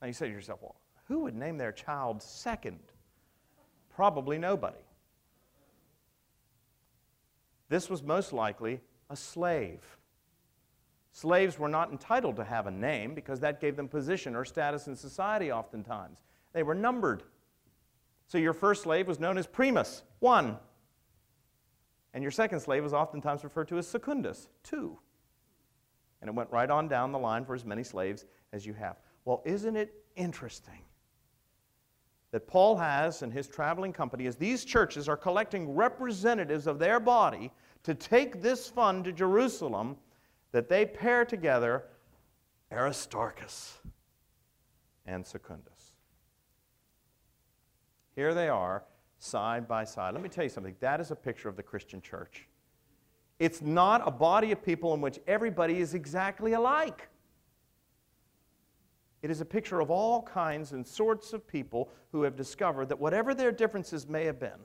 [0.00, 0.76] Now you say to yourself, well,
[1.08, 2.78] who would name their child second?
[3.94, 4.78] Probably nobody.
[7.68, 9.80] This was most likely a slave.
[11.12, 14.88] Slaves were not entitled to have a name because that gave them position or status
[14.88, 16.18] in society oftentimes.
[16.52, 17.22] They were numbered.
[18.26, 20.56] So your first slave was known as primus, one.
[22.14, 24.98] And your second slave was oftentimes referred to as secundus, two.
[26.20, 28.96] And it went right on down the line for as many slaves as you have.
[29.24, 30.80] Well, isn't it interesting
[32.34, 36.98] that Paul has and his traveling company, as these churches are collecting representatives of their
[36.98, 37.52] body
[37.84, 39.96] to take this fund to Jerusalem,
[40.50, 41.84] that they pair together
[42.72, 43.78] Aristarchus
[45.06, 45.92] and Secundus.
[48.16, 48.82] Here they are,
[49.20, 50.12] side by side.
[50.14, 50.74] Let me tell you something.
[50.80, 52.48] That is a picture of the Christian church.
[53.38, 57.08] It's not a body of people in which everybody is exactly alike.
[59.24, 63.00] It is a picture of all kinds and sorts of people who have discovered that
[63.00, 64.60] whatever their differences may have been,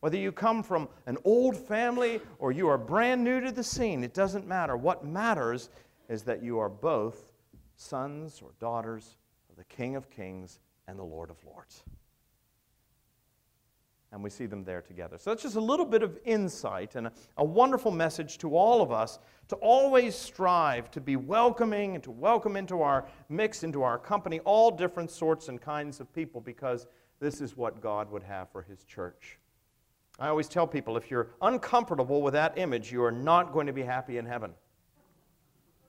[0.00, 4.04] whether you come from an old family or you are brand new to the scene,
[4.04, 4.76] it doesn't matter.
[4.76, 5.70] What matters
[6.10, 7.32] is that you are both
[7.76, 9.16] sons or daughters
[9.48, 11.82] of the King of Kings and the Lord of Lords
[14.14, 15.18] and we see them there together.
[15.18, 18.80] So that's just a little bit of insight and a, a, wonderful message to all
[18.80, 23.82] of us to always strive to be welcoming and to welcome into our mix, into
[23.82, 26.86] our company, all different sorts and kinds of people because
[27.18, 29.40] this is what God would have for His church.
[30.20, 33.72] I always tell people if you're uncomfortable with that image, you are not going to
[33.72, 34.52] be happy in heaven.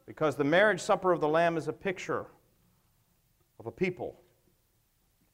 [0.07, 2.25] Because the marriage supper of the Lamb is a picture
[3.59, 4.19] of a people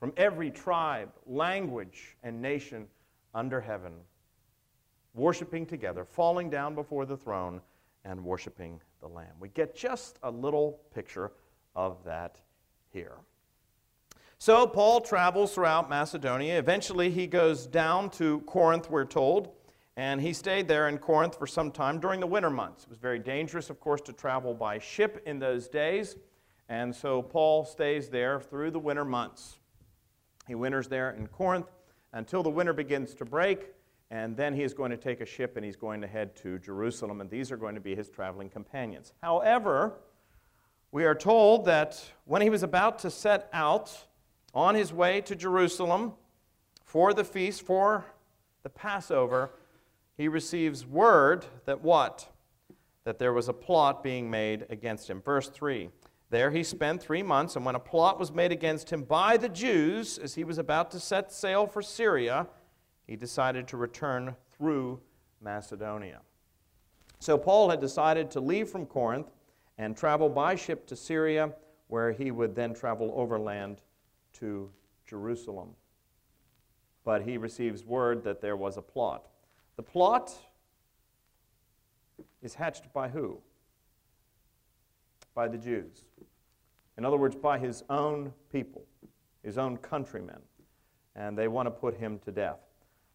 [0.01, 2.87] from every tribe, language, and nation
[3.35, 3.93] under heaven,
[5.13, 7.61] worshiping together, falling down before the throne,
[8.03, 9.35] and worshiping the Lamb.
[9.39, 11.31] We get just a little picture
[11.75, 12.41] of that
[12.91, 13.17] here.
[14.39, 16.57] So Paul travels throughout Macedonia.
[16.57, 19.51] Eventually, he goes down to Corinth, we're told,
[19.97, 22.85] and he stayed there in Corinth for some time during the winter months.
[22.85, 26.15] It was very dangerous, of course, to travel by ship in those days,
[26.69, 29.59] and so Paul stays there through the winter months.
[30.47, 31.67] He winters there in Corinth
[32.13, 33.73] until the winter begins to break,
[34.09, 36.59] and then he is going to take a ship and he's going to head to
[36.59, 39.13] Jerusalem, and these are going to be his traveling companions.
[39.21, 39.93] However,
[40.91, 44.07] we are told that when he was about to set out
[44.53, 46.13] on his way to Jerusalem
[46.83, 48.05] for the feast, for
[48.63, 49.51] the Passover,
[50.17, 52.27] he receives word that what?
[53.05, 55.21] That there was a plot being made against him.
[55.21, 55.89] Verse 3
[56.31, 59.49] There he spent three months, and when a plot was made against him by the
[59.49, 62.47] Jews, as he was about to set sail for Syria,
[63.05, 65.01] he decided to return through
[65.41, 66.21] Macedonia.
[67.19, 69.27] So Paul had decided to leave from Corinth
[69.77, 71.51] and travel by ship to Syria,
[71.87, 73.81] where he would then travel overland
[74.39, 74.71] to
[75.05, 75.71] Jerusalem.
[77.03, 79.27] But he receives word that there was a plot.
[79.75, 80.33] The plot
[82.41, 83.41] is hatched by who?
[85.33, 86.03] By the Jews.
[86.97, 88.85] In other words, by his own people,
[89.43, 90.41] his own countrymen.
[91.15, 92.59] And they want to put him to death.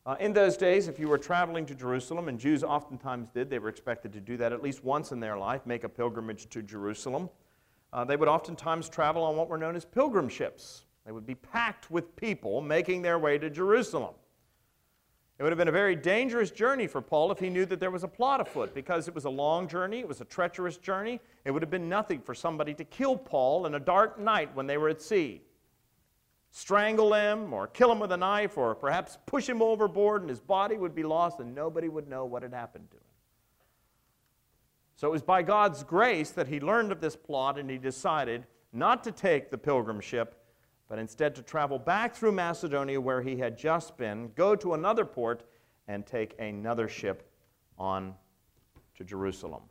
[0.07, 3.59] Uh, in those days, if you were traveling to Jerusalem, and Jews oftentimes did, they
[3.59, 6.63] were expected to do that at least once in their life, make a pilgrimage to
[6.63, 7.29] Jerusalem.
[7.93, 10.85] Uh, they would oftentimes travel on what were known as pilgrim ships.
[11.05, 14.15] They would be packed with people making their way to Jerusalem.
[15.39, 17.91] It would have been a very dangerous journey for Paul if he knew that there
[17.91, 21.21] was a plot afoot, because it was a long journey, it was a treacherous journey.
[21.45, 24.67] It would have been nothing for somebody to kill Paul in a dark night when
[24.67, 25.43] they were at sea
[26.57, 30.41] strangle him or kill him with a knife or perhaps push him overboard and his
[30.41, 33.03] body would be lost and nobody would know what had happened to him.
[34.95, 38.47] So it was by God's grace that he learned of this plot and he decided
[38.73, 40.36] not to take the pilgrim ship,
[40.89, 45.05] but instead to travel back through Macedonia where he had just been, go to another
[45.05, 45.45] port,
[45.89, 47.31] and take another ship
[47.79, 48.15] on
[48.97, 49.63] to Jerusalem.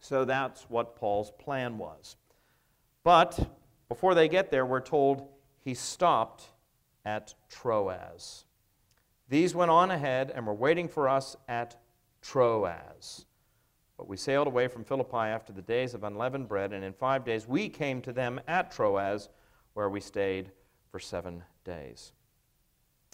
[0.00, 2.16] So that's what Paul's plan was.
[3.02, 3.50] But
[3.88, 5.28] before they get there, we're told
[5.60, 6.44] he stopped
[7.04, 8.44] at Troas.
[9.28, 11.76] These went on ahead and were waiting for us at
[12.22, 13.26] Troas.
[13.96, 17.24] But we sailed away from Philippi after the days of unleavened bread, and in five
[17.24, 19.28] days we came to them at Troas,
[19.74, 20.50] where we stayed
[20.90, 22.12] for seven days.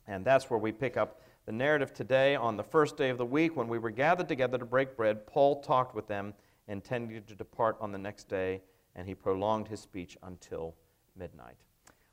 [0.06, 2.36] And that's where we pick up the narrative today.
[2.36, 5.26] On the first day of the week, when we were gathered together to break bread,
[5.26, 6.34] Paul talked with them,
[6.68, 8.62] intending to depart on the next day,
[8.94, 10.74] and he prolonged his speech until
[11.16, 11.56] midnight.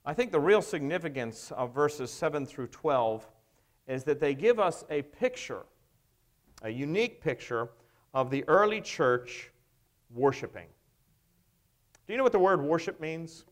[0.05, 3.29] I think the real significance of verses 7 through 12
[3.88, 5.65] is that they give us a picture,
[6.62, 7.69] a unique picture
[8.13, 9.51] of the early church
[10.13, 10.67] worshiping.
[12.05, 13.43] Do you know what the word worship means?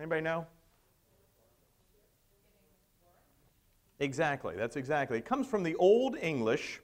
[0.00, 0.46] Anybody know?
[3.98, 5.18] Exactly, that's exactly.
[5.18, 6.80] It comes from the Old English.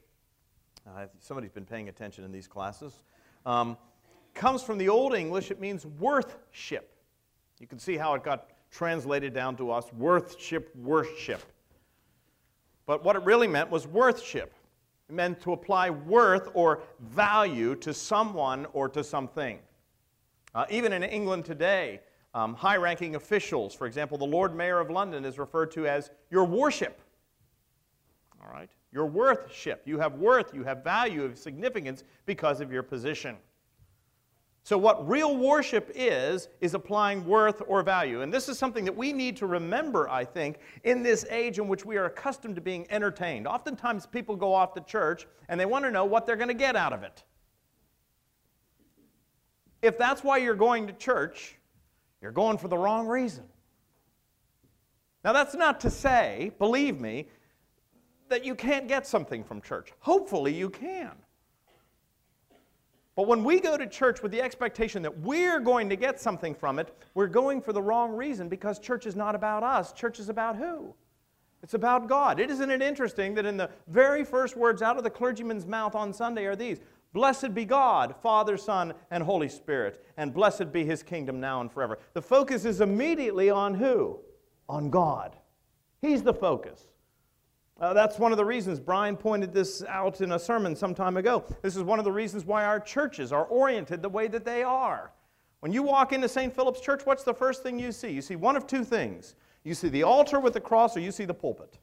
[0.86, 3.00] Uh, somebody's been paying attention in these classes.
[3.46, 3.78] Um,
[4.34, 5.50] comes from the Old English.
[5.50, 6.92] It means worthship.
[7.58, 11.40] You can see how it got translated down to us worthship, worship.
[12.84, 14.52] But what it really meant was worthship.
[15.08, 19.58] It meant to apply worth or value to someone or to something.
[20.54, 22.00] Uh, even in England today,
[22.36, 26.10] um, high ranking officials, for example, the Lord Mayor of London is referred to as
[26.30, 27.00] your worship.
[28.42, 28.68] All right?
[28.92, 29.80] Your worthship.
[29.86, 33.36] You have worth, you have value, you have significance because of your position.
[34.64, 38.20] So, what real worship is, is applying worth or value.
[38.20, 41.68] And this is something that we need to remember, I think, in this age in
[41.68, 43.46] which we are accustomed to being entertained.
[43.46, 46.54] Oftentimes, people go off to church and they want to know what they're going to
[46.54, 47.24] get out of it.
[49.80, 51.55] If that's why you're going to church,
[52.26, 53.44] you're going for the wrong reason.
[55.24, 57.28] Now, that's not to say, believe me,
[58.28, 59.92] that you can't get something from church.
[60.00, 61.12] Hopefully, you can.
[63.14, 66.52] But when we go to church with the expectation that we're going to get something
[66.52, 69.92] from it, we're going for the wrong reason because church is not about us.
[69.92, 70.92] Church is about who?
[71.62, 72.40] It's about God.
[72.40, 76.12] Isn't it interesting that in the very first words out of the clergyman's mouth on
[76.12, 76.80] Sunday are these
[77.12, 81.72] Blessed be God, Father, Son, and Holy Spirit, and blessed be his kingdom now and
[81.72, 81.98] forever.
[82.12, 84.20] The focus is immediately on who?
[84.68, 85.36] On God.
[86.02, 86.88] He's the focus.
[87.78, 91.16] Uh, that's one of the reasons Brian pointed this out in a sermon some time
[91.16, 91.44] ago.
[91.62, 94.62] This is one of the reasons why our churches are oriented the way that they
[94.62, 95.12] are.
[95.60, 96.54] When you walk into St.
[96.54, 98.10] Philip's Church, what's the first thing you see?
[98.10, 101.10] You see one of two things you see the altar with the cross, or you
[101.10, 101.78] see the pulpit.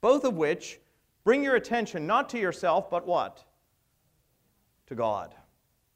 [0.00, 0.80] Both of which
[1.22, 3.44] bring your attention not to yourself, but what?
[4.90, 5.36] To God.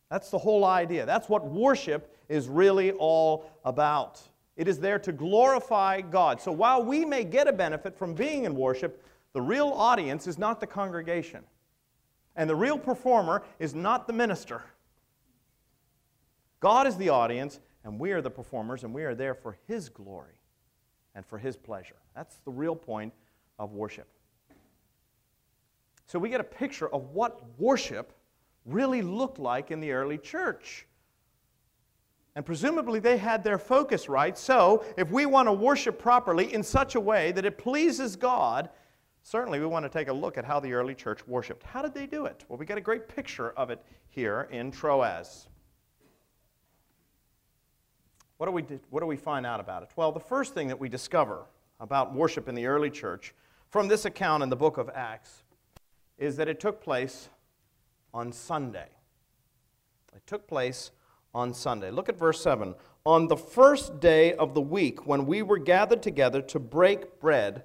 [0.08, 1.04] That's the whole idea.
[1.04, 4.22] That's what worship is really all about.
[4.56, 6.40] It is there to glorify God.
[6.40, 10.38] So while we may get a benefit from being in worship, the real audience is
[10.38, 11.42] not the congregation.
[12.36, 14.62] And the real performer is not the minister.
[16.60, 19.88] God is the audience, and we are the performers, and we are there for His
[19.88, 20.38] glory
[21.16, 21.96] and for His pleasure.
[22.14, 23.12] That's the real point
[23.58, 24.06] of worship.
[26.06, 28.12] So we get a picture of what worship
[28.64, 30.86] really looked like in the early church.
[32.36, 34.36] And presumably they had their focus right.
[34.36, 38.70] So, if we want to worship properly in such a way that it pleases God,
[39.22, 41.62] certainly we want to take a look at how the early church worshiped.
[41.62, 42.44] How did they do it?
[42.48, 45.46] Well, we get a great picture of it here in Troas.
[48.38, 49.90] What do, we, what do we find out about it?
[49.94, 51.44] Well, the first thing that we discover
[51.78, 53.32] about worship in the early church
[53.70, 55.44] from this account in the book of Acts
[56.18, 57.28] is that it took place
[58.14, 58.88] on Sunday.
[60.14, 60.92] It took place
[61.34, 61.90] on Sunday.
[61.90, 62.74] Look at verse 7.
[63.04, 67.64] On the first day of the week, when we were gathered together to break bread,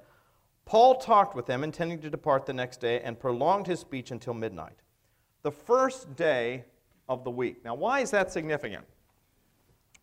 [0.65, 4.33] Paul talked with them, intending to depart the next day, and prolonged his speech until
[4.33, 4.75] midnight.
[5.43, 6.65] The first day
[7.07, 7.63] of the week.
[7.63, 8.85] Now, why is that significant?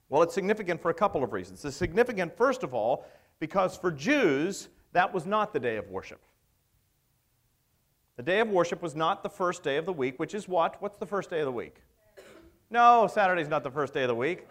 [0.09, 1.65] Well, it's significant for a couple of reasons.
[1.65, 3.05] It's significant, first of all,
[3.41, 6.21] because for Jews, that was not the day of worship.
[8.17, 10.81] The day of worship was not the first day of the week, which is what?
[10.81, 11.83] What's the first day of the week?
[12.71, 14.47] No, Saturday's not the first day of the week.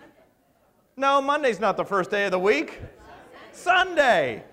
[0.96, 2.80] No, Monday's not the first day of the week.
[3.52, 4.44] Sunday.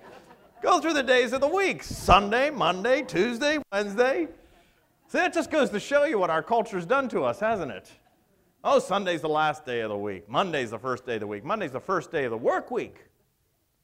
[0.62, 4.28] Go through the days of the week Sunday, Monday, Tuesday, Wednesday.
[5.08, 7.92] See, that just goes to show you what our culture's done to us, hasn't it?
[8.64, 10.26] Oh, Sunday's the last day of the week.
[10.26, 11.44] Monday's the first day of the week.
[11.44, 13.04] Monday's the first day of the work week.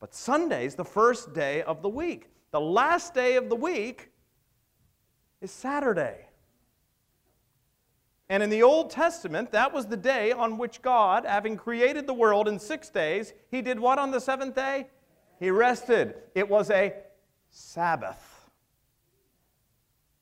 [0.00, 2.30] But Sunday's the first day of the week.
[2.50, 4.10] The last day of the week
[5.40, 6.26] is Saturday.
[8.28, 12.14] And in the Old Testament, that was the day on which God, having created the
[12.14, 14.88] world in six days, he did what on the seventh day?
[15.40, 16.14] He rested.
[16.34, 16.92] It was a
[17.50, 18.50] Sabbath.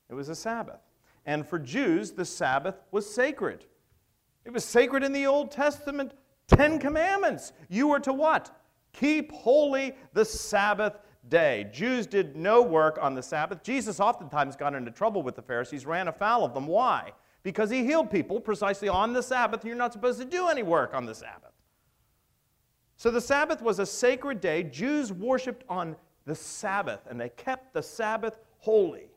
[0.09, 0.81] It was a Sabbath.
[1.25, 3.64] And for Jews, the Sabbath was sacred.
[4.45, 6.12] It was sacred in the Old Testament.
[6.47, 7.53] Ten Commandments.
[7.69, 8.57] You were to what?
[8.93, 10.99] Keep holy the Sabbath
[11.29, 11.68] day.
[11.72, 13.62] Jews did no work on the Sabbath.
[13.62, 16.66] Jesus oftentimes got into trouble with the Pharisees, ran afoul of them.
[16.66, 17.12] Why?
[17.47, 19.64] because he healed people precisely on the Sabbath.
[19.64, 21.53] You're not supposed to do any work on the Sabbath.
[22.97, 24.64] So the Sabbath was a sacred day.
[24.64, 29.12] Jews worshiped on the Sabbath, and they kept the Sabbath holy.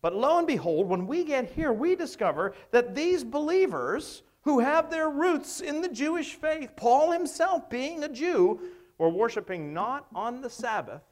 [0.00, 4.90] But lo and behold, when we get here, we discover that these believers who have
[4.90, 8.58] their roots in the Jewish faith, Paul himself being a Jew,
[9.02, 11.02] were worshiping not on the Sabbath,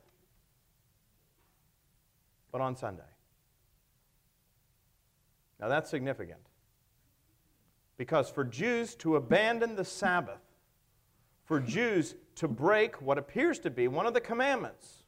[2.53, 3.03] but on Sunday.
[5.59, 6.39] Now that's significant.
[7.97, 10.39] Because for Jews to abandon the Sabbath,
[11.43, 15.03] for Jews to break what appears to be one of the commandments,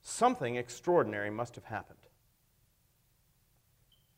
[0.00, 1.98] something extraordinary must have happened.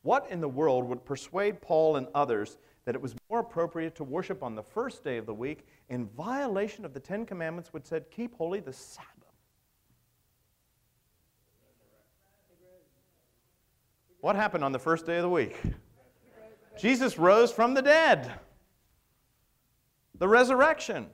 [0.03, 4.03] What in the world would persuade Paul and others that it was more appropriate to
[4.03, 7.85] worship on the first day of the week in violation of the Ten Commandments, which
[7.85, 9.09] said, Keep holy the Sabbath?
[14.21, 15.55] What happened on the first day of the week?
[16.79, 18.31] Jesus rose from the dead.
[20.17, 21.07] The resurrection.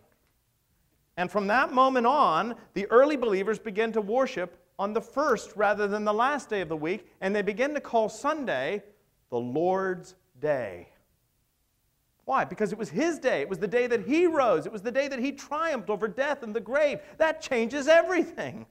[1.18, 5.88] And from that moment on, the early believers began to worship on the first rather
[5.88, 8.82] than the last day of the week, and they began to call Sunday
[9.30, 10.88] the Lord's Day.
[12.32, 12.46] Why?
[12.46, 13.42] Because it was his day.
[13.42, 14.66] It was the day that he rose.
[14.66, 17.02] It was the day that he triumphed over death and the grave.
[17.18, 18.66] That changes everything.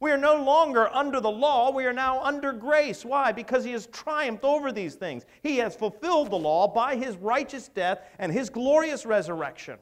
[0.00, 3.02] We are no longer under the law, we are now under grace.
[3.02, 3.32] Why?
[3.32, 5.24] Because he has triumphed over these things.
[5.42, 9.78] He has fulfilled the law by his righteous death and his glorious resurrection.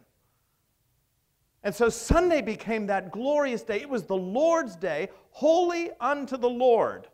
[1.65, 3.81] And so Sunday became that glorious day.
[3.81, 7.09] It was the Lord's day, holy unto the Lord.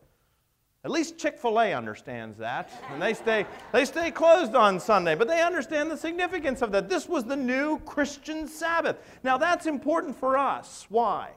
[0.85, 2.70] At least Chick fil A understands that.
[2.91, 6.91] And they stay, they stay closed on Sunday, but they understand the significance of that.
[6.91, 8.99] This was the new Christian Sabbath.
[9.22, 10.87] Now, that's important for us.
[10.91, 11.30] Why?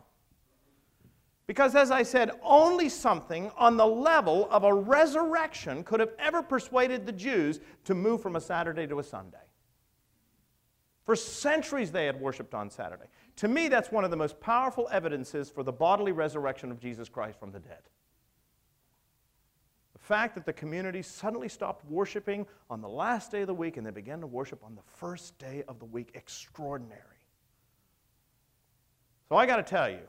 [1.47, 6.43] Because, as I said, only something on the level of a resurrection could have ever
[6.43, 9.37] persuaded the Jews to move from a Saturday to a Sunday.
[11.05, 13.05] For centuries, they had worshiped on Saturday.
[13.37, 17.07] To me, that's one of the most powerful evidences for the bodily resurrection of Jesus
[17.07, 17.79] Christ from the dead.
[20.07, 23.85] Fact that the community suddenly stopped worshiping on the last day of the week and
[23.85, 27.01] they began to worship on the first day of the week, extraordinary.
[29.27, 29.99] So I got to tell you,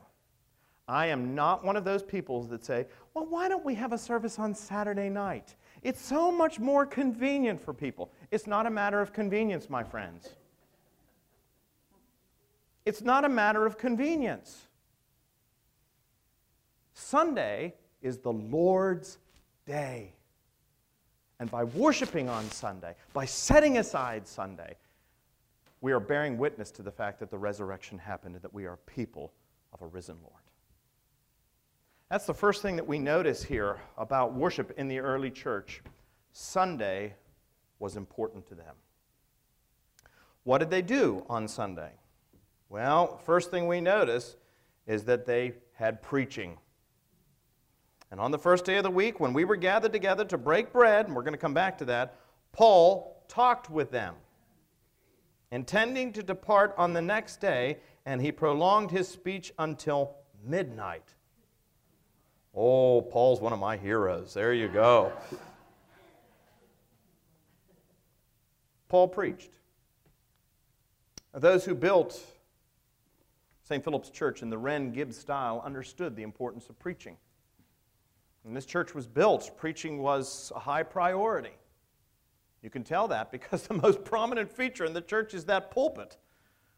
[0.87, 3.97] I am not one of those people that say, well, why don't we have a
[3.97, 5.55] service on Saturday night?
[5.81, 8.09] It's so much more convenient for people.
[8.31, 10.29] It's not a matter of convenience, my friends.
[12.85, 14.69] It's not a matter of convenience.
[16.93, 19.17] Sunday is the Lord's
[19.69, 20.11] day.
[21.39, 24.75] And by worshiping on Sunday, by setting aside Sunday,
[25.79, 28.77] we are bearing witness to the fact that the resurrection happened and that we are
[28.87, 29.31] people
[29.71, 30.41] of a risen Lord.
[32.09, 35.83] That's the first thing that we notice here about worship in the early church.
[36.33, 37.13] Sunday
[37.77, 38.75] was important to them.
[40.43, 41.91] What did they do on Sunday?
[42.69, 44.35] Well, first thing we notice
[44.87, 46.57] is that they had preaching.
[48.11, 50.73] And on the first day of the week, when we were gathered together to break
[50.73, 52.15] bread, and we're going to come back to that,
[52.51, 54.15] Paul talked with them,
[55.51, 61.13] intending to depart on the next day, and he prolonged his speech until midnight.
[62.55, 64.33] Oh, Paul's one of my heroes.
[64.33, 65.13] There you go.
[68.87, 69.51] Paul preached.
[71.31, 72.19] Those who built
[73.63, 73.83] St.
[73.83, 77.17] Philip's Church in the Wren Gibbs style understood the importance of preaching.
[78.43, 81.53] When this church was built, preaching was a high priority.
[82.61, 86.17] You can tell that because the most prominent feature in the church is that pulpit.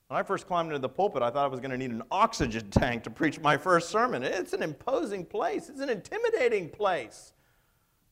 [0.07, 2.03] When I first climbed into the pulpit, I thought I was going to need an
[2.11, 4.23] oxygen tank to preach my first sermon.
[4.23, 7.33] It's an imposing place, it's an intimidating place.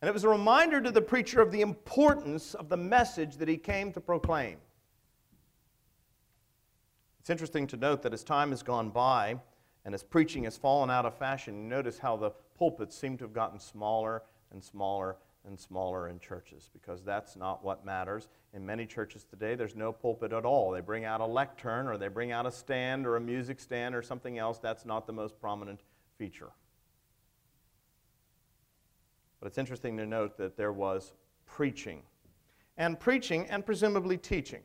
[0.02, 3.50] And it was a reminder to the preacher of the importance of the message that
[3.50, 4.58] he came to proclaim.
[7.20, 9.38] It's interesting to note that as time has gone by
[9.84, 13.34] and as preaching has fallen out of fashion, notice how the pulpits seem to have
[13.34, 15.16] gotten smaller and smaller
[15.48, 18.28] and smaller in churches because that's not what matters.
[18.54, 20.72] In many churches today, there's no pulpit at all.
[20.72, 23.96] They bring out a lectern or they bring out a stand or a music stand
[23.96, 24.60] or something else.
[24.60, 25.80] That's not the most prominent
[26.18, 26.50] feature.
[29.40, 31.14] But it's interesting to note that there was
[31.46, 32.02] preaching.
[32.78, 34.62] And preaching and presumably teaching.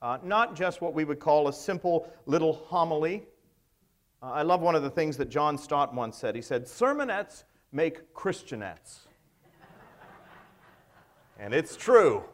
[0.00, 3.24] Uh, not just what we would call a simple little homily.
[4.22, 6.34] Uh, I love one of the things that John Stott once said.
[6.34, 9.00] He said, Sermonettes make Christianettes.
[11.38, 12.24] and it's true.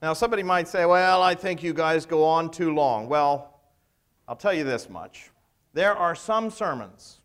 [0.00, 3.08] Now, somebody might say, well, I think you guys go on too long.
[3.08, 3.60] Well,
[4.26, 5.30] I'll tell you this much.
[5.74, 7.20] There are some sermons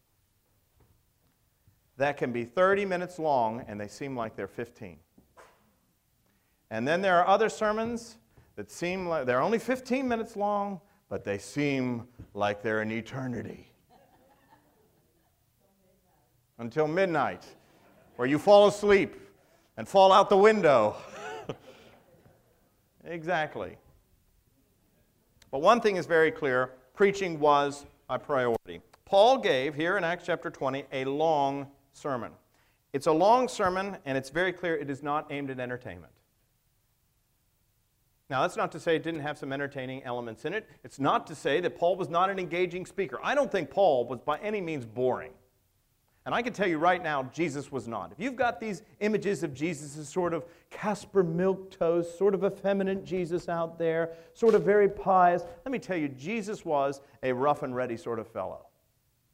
[1.98, 4.98] that can be 30 minutes long and they seem like they're 15.
[6.70, 8.18] And then there are other sermons
[8.56, 13.72] that seem like they're only 15 minutes long, but they seem like they're an eternity.
[16.60, 17.46] Until midnight,
[18.16, 19.16] where you fall asleep
[19.78, 20.96] and fall out the window.
[23.06, 23.78] exactly.
[25.52, 28.82] But one thing is very clear preaching was a priority.
[29.06, 32.32] Paul gave, here in Acts chapter 20, a long sermon.
[32.92, 36.12] It's a long sermon, and it's very clear it is not aimed at entertainment.
[38.30, 40.68] Now, that's not to say it didn't have some entertaining elements in it.
[40.84, 43.20] It's not to say that Paul was not an engaging speaker.
[43.24, 45.32] I don't think Paul was by any means boring.
[46.26, 48.12] And I can tell you right now, Jesus was not.
[48.12, 53.06] If you've got these images of Jesus as sort of Caspar Milquetoast, sort of effeminate
[53.06, 57.64] Jesus out there, sort of very pious, let me tell you, Jesus was a rough
[57.64, 58.66] and ready sort of fellow.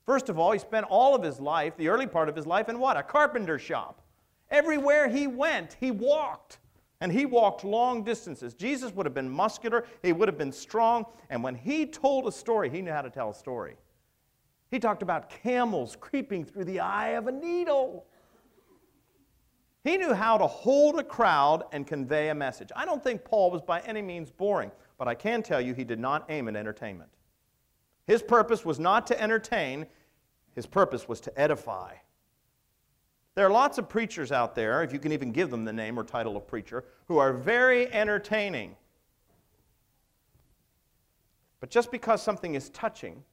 [0.06, 2.70] First of all, he spent all of his life, the early part of his life,
[2.70, 2.96] in what?
[2.96, 4.04] A carpenter shop.
[4.52, 6.60] Everywhere he went, he walked.
[7.04, 8.54] And he walked long distances.
[8.54, 12.32] Jesus would have been muscular, he would have been strong, and when he told a
[12.32, 13.76] story, he knew how to tell a story.
[14.72, 18.06] He talked about camels creeping through the eye of a needle.
[19.84, 22.70] He knew how to hold a crowd and convey a message.
[22.74, 25.84] I don't think Paul was by any means boring, but I can tell you he
[25.84, 27.12] did not aim at entertainment.
[28.08, 29.88] His purpose was not to entertain,
[30.56, 31.95] his purpose was to edify.
[33.36, 35.98] There are lots of preachers out there, if you can even give them the name
[35.98, 38.76] or title of preacher, who are very entertaining.
[41.60, 43.24] But just because something is touching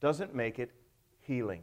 [0.00, 0.72] doesn't make it
[1.20, 1.62] healing.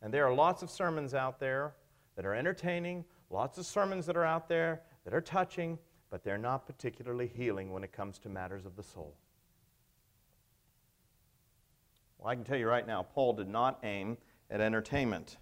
[0.00, 1.74] And there are lots of sermons out there
[2.16, 5.78] that are entertaining, lots of sermons that are out there that are touching,
[6.10, 9.14] but they're not particularly healing when it comes to matters of the soul.
[12.22, 14.16] Well, I can tell you right now, Paul did not aim
[14.48, 15.38] at entertainment.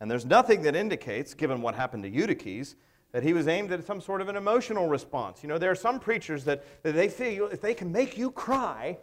[0.00, 2.74] And there's nothing that indicates, given what happened to Eutychus,
[3.12, 5.42] that he was aimed at some sort of an emotional response.
[5.42, 8.30] You know, there are some preachers that, that they feel if they can make you
[8.30, 8.96] cry,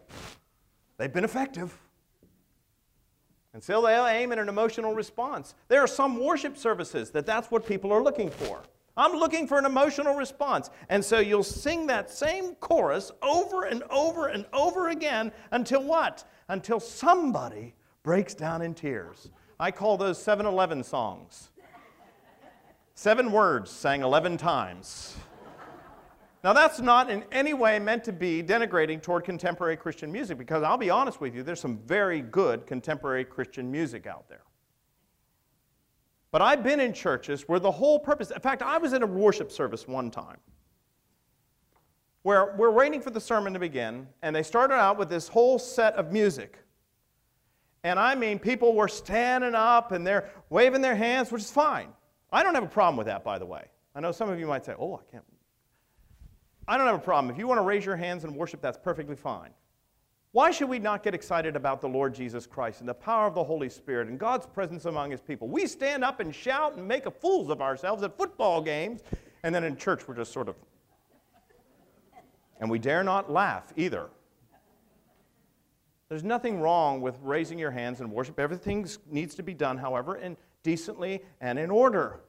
[0.98, 1.78] they've been effective.
[3.54, 5.54] And so they'll aim at an emotional response.
[5.68, 8.64] There are some worship services that that's what people are looking for.
[8.96, 10.72] I'm looking for an emotional response.
[10.90, 16.26] And so you'll sing that same chorus over and over and over again until what?
[16.50, 19.30] Until somebody breaks down in tears.
[19.60, 21.50] I call those 7 Eleven songs.
[22.96, 25.18] Seven words sang 11 times.
[26.44, 30.64] Now, that's not in any way meant to be denigrating toward contemporary Christian music because
[30.64, 34.44] I'll be honest with you, there's some very good contemporary Christian music out there.
[36.32, 39.08] But I've been in churches where the whole purpose, in fact, I was in a
[39.08, 40.38] worship service one time
[42.28, 45.58] where we're waiting for the sermon to begin, and they started out with this whole
[45.58, 46.58] set of music.
[47.86, 51.88] And I mean, people were standing up and they're waving their hands, which is fine.
[52.30, 53.68] I don't have a problem with that, by the way.
[53.96, 55.24] I know some of you might say, oh, I can't.
[56.68, 57.32] I don't have a problem.
[57.34, 59.52] If you want to raise your hands and worship, that's perfectly fine.
[60.34, 63.36] Why should we not get excited about the Lord Jesus Christ and the power of
[63.36, 65.48] the Holy Spirit and God's presence among His people?
[65.48, 69.00] We stand up and shout and make a fools of ourselves at football games,
[69.44, 70.58] and then in church we're just sort of.
[72.60, 74.10] And we dare not laugh either.
[76.10, 78.40] There's nothing wrong with raising your hands in worship.
[78.40, 82.22] Everything needs to be done, however, in decently and in order.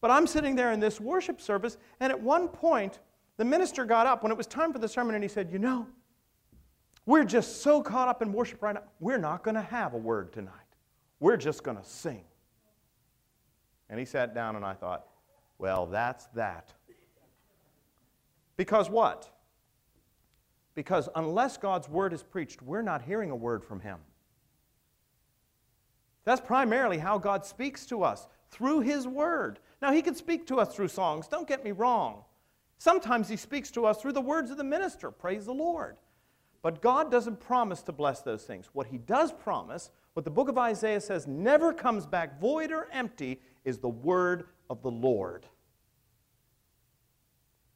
[0.00, 3.00] But I'm sitting there in this worship service, and at one point,
[3.36, 5.58] the minister got up when it was time for the sermon, and he said, You
[5.58, 5.86] know,
[7.04, 9.98] we're just so caught up in worship right now, we're not going to have a
[9.98, 10.52] word tonight.
[11.20, 12.24] We're just going to sing.
[13.90, 15.06] And he sat down, and I thought,
[15.58, 16.72] Well, that's that.
[18.56, 19.30] Because what?
[20.74, 23.98] Because unless God's word is preached, we're not hearing a word from Him.
[26.24, 29.58] That's primarily how God speaks to us through His word.
[29.80, 32.24] Now, He can speak to us through songs, don't get me wrong.
[32.78, 35.96] Sometimes He speaks to us through the words of the minister, praise the Lord.
[36.62, 38.70] But God doesn't promise to bless those things.
[38.72, 42.88] What He does promise, what the book of Isaiah says never comes back void or
[42.92, 45.46] empty, is the word of the Lord.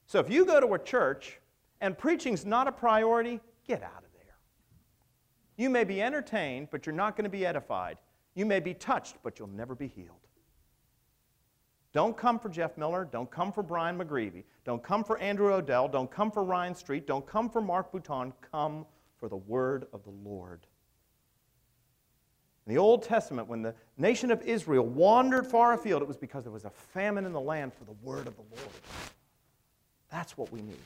[0.06, 1.40] So if you go to a church
[1.80, 4.36] and preaching's not a priority, get out of there.
[5.56, 7.98] You may be entertained, but you're not going to be edified.
[8.34, 10.18] You may be touched, but you'll never be healed.
[11.92, 13.08] Don't come for Jeff Miller.
[13.10, 14.44] Don't come for Brian McGreevy.
[14.64, 15.88] Don't come for Andrew Odell.
[15.88, 17.06] Don't come for Ryan Street.
[17.06, 18.34] Don't come for Mark Bouton.
[18.52, 18.84] Come
[19.16, 20.66] for the word of the Lord.
[22.66, 26.44] In the Old Testament, when the nation of Israel wandered far afield, it was because
[26.44, 28.72] there was a famine in the land for the word of the Lord.
[30.10, 30.76] That's what we need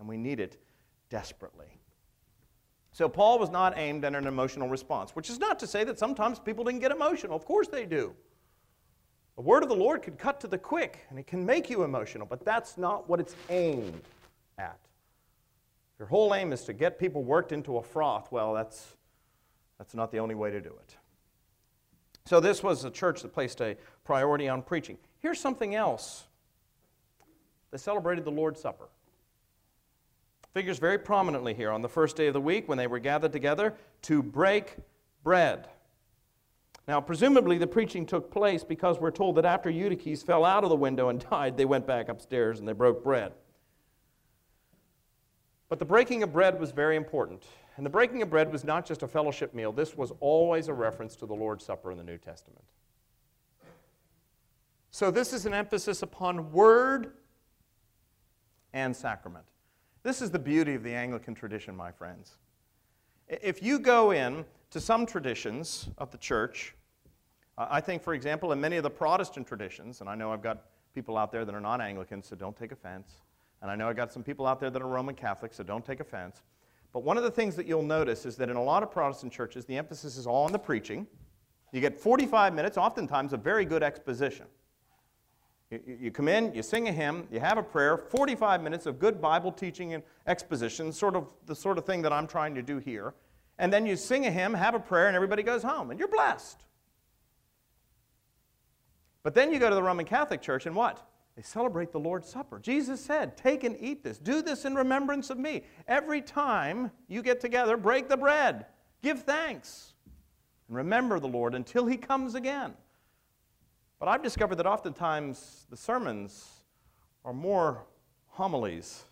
[0.00, 0.56] and we need it
[1.10, 1.78] desperately.
[2.92, 5.98] So, Paul was not aimed at an emotional response, which is not to say that
[5.98, 7.36] sometimes people didn't get emotional.
[7.36, 8.12] Of course they do.
[9.36, 11.84] The word of the Lord can cut to the quick and it can make you
[11.84, 14.02] emotional, but that's not what it's aimed
[14.58, 14.78] at.
[15.98, 18.32] Your whole aim is to get people worked into a froth.
[18.32, 18.96] Well, that's,
[19.78, 20.96] that's not the only way to do it.
[22.24, 24.98] So, this was a church that placed a priority on preaching.
[25.20, 26.24] Here's something else
[27.70, 28.88] they celebrated the Lord's Supper
[30.52, 33.32] figures very prominently here on the first day of the week when they were gathered
[33.32, 34.76] together to break
[35.22, 35.68] bread.
[36.88, 40.70] Now, presumably, the preaching took place because we're told that after Eutychus fell out of
[40.70, 43.32] the window and died, they went back upstairs and they broke bread.
[45.68, 47.44] But the breaking of bread was very important.
[47.76, 50.74] And the breaking of bread was not just a fellowship meal, this was always a
[50.74, 52.64] reference to the Lord's Supper in the New Testament.
[54.90, 57.12] So, this is an emphasis upon word
[58.72, 59.44] and sacrament.
[60.02, 62.38] This is the beauty of the Anglican tradition, my friends.
[63.28, 66.74] If you go in to some traditions of the church,
[67.58, 70.64] I think, for example, in many of the Protestant traditions, and I know I've got
[70.94, 73.12] people out there that are non Anglican, so don't take offense,
[73.60, 75.84] and I know I've got some people out there that are Roman Catholics, so don't
[75.84, 76.44] take offense.
[76.94, 79.34] But one of the things that you'll notice is that in a lot of Protestant
[79.34, 81.06] churches, the emphasis is all on the preaching.
[81.72, 84.46] You get 45 minutes, oftentimes, of very good exposition.
[85.70, 89.20] You, come in, you sing a hymn, you have a prayer, 45 minutes of good
[89.20, 92.78] Bible teaching and exposition, sort of the sort of thing that I'm trying to do
[92.78, 93.14] here.
[93.56, 96.08] And then you sing a hymn, have a prayer, and everybody goes home, and you're
[96.08, 96.64] blessed.
[99.22, 101.06] But then you go to the Roman Catholic Church, and what?
[101.36, 102.58] They celebrate the Lord's Supper.
[102.58, 104.18] Jesus said, Take and eat this.
[104.18, 105.62] Do this in remembrance of me.
[105.86, 108.66] Every time you get together, break the bread,
[109.02, 109.92] give thanks,
[110.66, 112.74] and remember the Lord until he comes again.
[114.00, 116.62] But I've discovered that oftentimes the sermons
[117.22, 117.84] are more
[118.28, 119.04] homilies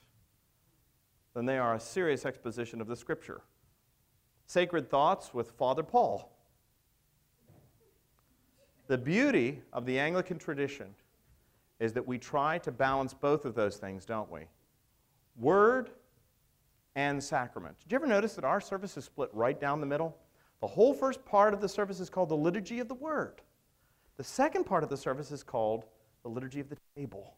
[1.34, 3.42] than they are a serious exposition of the Scripture.
[4.46, 6.32] Sacred Thoughts with Father Paul.
[8.86, 10.94] The beauty of the Anglican tradition
[11.78, 14.40] is that we try to balance both of those things, don't we?
[15.36, 15.90] Word
[16.96, 17.78] and sacrament.
[17.80, 20.16] Did you ever notice that our service is split right down the middle?
[20.62, 23.42] The whole first part of the service is called the Liturgy of the Word.
[24.18, 25.86] The second part of the service is called
[26.22, 27.34] the liturgy of the table.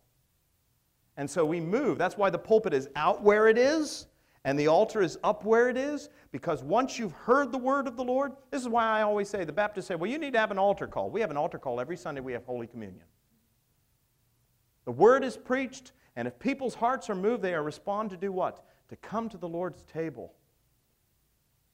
[1.16, 1.98] And so we move.
[1.98, 4.06] That's why the pulpit is out where it is
[4.44, 7.96] and the altar is up where it is, because once you've heard the word of
[7.96, 10.38] the Lord, this is why I always say, the Baptists say, well, you need to
[10.38, 11.10] have an altar call.
[11.10, 13.04] We have an altar call every Sunday, we have Holy Communion.
[14.86, 18.32] The word is preached, and if people's hearts are moved, they are respond to do
[18.32, 18.64] what?
[18.88, 20.32] To come to the Lord's table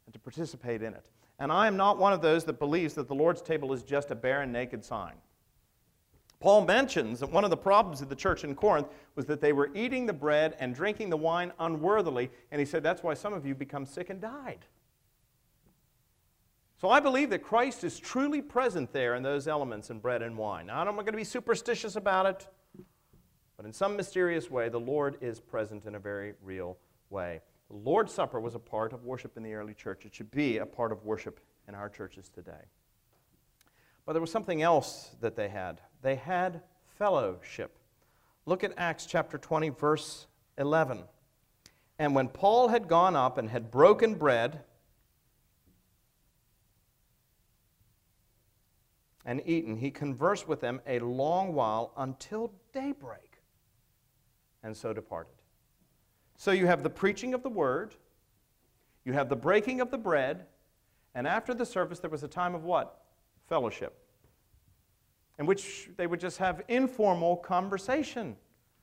[0.06, 1.08] and to participate in it.
[1.38, 4.10] And I am not one of those that believes that the Lord's table is just
[4.10, 5.14] a barren, naked sign.
[6.40, 9.52] Paul mentions that one of the problems of the church in Corinth was that they
[9.52, 13.32] were eating the bread and drinking the wine unworthily, and he said that's why some
[13.32, 14.66] of you become sick and died.
[16.78, 20.36] So I believe that Christ is truly present there in those elements in bread and
[20.36, 20.66] wine.
[20.66, 22.48] Now, I'm not going to be superstitious about it.
[23.56, 26.76] But in some mysterious way, the Lord is present in a very real
[27.08, 27.40] way.
[27.70, 30.06] The Lord's Supper was a part of worship in the early church.
[30.06, 32.70] It should be a part of worship in our churches today.
[34.04, 35.80] But there was something else that they had.
[36.00, 36.62] They had
[36.96, 37.76] fellowship.
[38.44, 40.26] Look at Acts chapter 20, verse
[40.58, 41.02] 11.
[41.98, 44.62] And when Paul had gone up and had broken bread
[49.24, 53.40] and eaten, he conversed with them a long while until daybreak,
[54.62, 55.35] and so departed.
[56.36, 57.94] So you have the preaching of the word,
[59.04, 60.46] you have the breaking of the bread,
[61.14, 63.02] and after the service, there was a time of what?
[63.48, 63.96] Fellowship,
[65.38, 68.36] in which they would just have informal conversation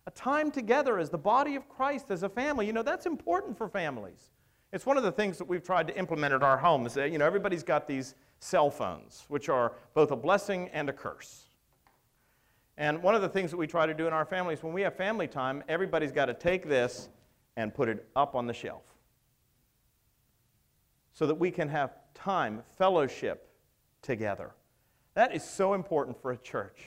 [0.06, 2.66] a time together as the body of Christ, as a family.
[2.66, 4.32] You know, that's important for families.
[4.72, 6.96] It's one of the things that we've tried to implement at our homes.
[6.96, 11.46] You know, everybody's got these cell phones, which are both a blessing and a curse.
[12.78, 14.82] And one of the things that we try to do in our families, when we
[14.82, 17.10] have family time, everybody's got to take this
[17.56, 18.84] and put it up on the shelf
[21.14, 23.50] so that we can have time, fellowship
[24.02, 24.52] together.
[25.14, 26.82] That is so important for a church.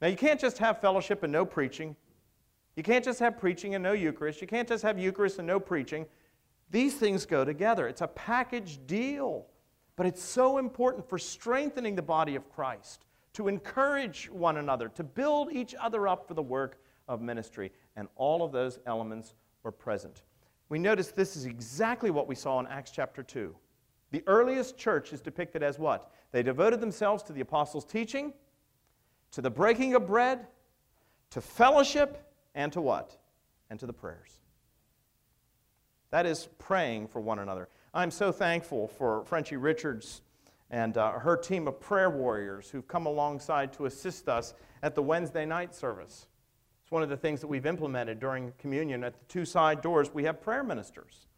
[0.00, 1.96] Now, you can't just have fellowship and no preaching.
[2.76, 4.40] You can't just have preaching and no Eucharist.
[4.40, 6.06] You can't just have Eucharist and no preaching.
[6.70, 7.88] These things go together.
[7.88, 9.46] It's a package deal.
[9.96, 15.04] But it's so important for strengthening the body of Christ, to encourage one another, to
[15.04, 17.70] build each other up for the work of ministry.
[17.96, 20.22] And all of those elements were present.
[20.68, 23.54] We notice this is exactly what we saw in Acts chapter 2.
[24.12, 26.12] The earliest church is depicted as what?
[26.32, 28.32] They devoted themselves to the apostles' teaching,
[29.32, 30.46] to the breaking of bread,
[31.30, 33.16] to fellowship, and to what?
[33.68, 34.40] And to the prayers.
[36.10, 37.68] That is praying for one another.
[37.94, 40.22] I'm so thankful for Frenchie Richards
[40.70, 45.02] and uh, her team of prayer warriors who've come alongside to assist us at the
[45.02, 46.26] Wednesday night service.
[46.90, 49.04] It's one of the things that we've implemented during communion.
[49.04, 51.28] At the two side doors, we have prayer ministers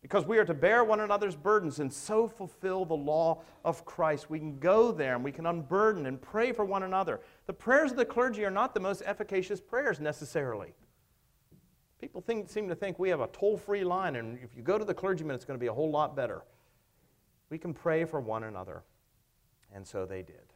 [0.00, 4.30] because we are to bear one another's burdens and so fulfill the law of Christ.
[4.30, 7.20] We can go there and we can unburden and pray for one another.
[7.48, 10.72] The prayers of the clergy are not the most efficacious prayers necessarily.
[12.00, 14.78] People think, seem to think we have a toll free line, and if you go
[14.78, 16.44] to the clergyman, it's going to be a whole lot better.
[17.50, 18.84] We can pray for one another.
[19.70, 20.49] And so they did.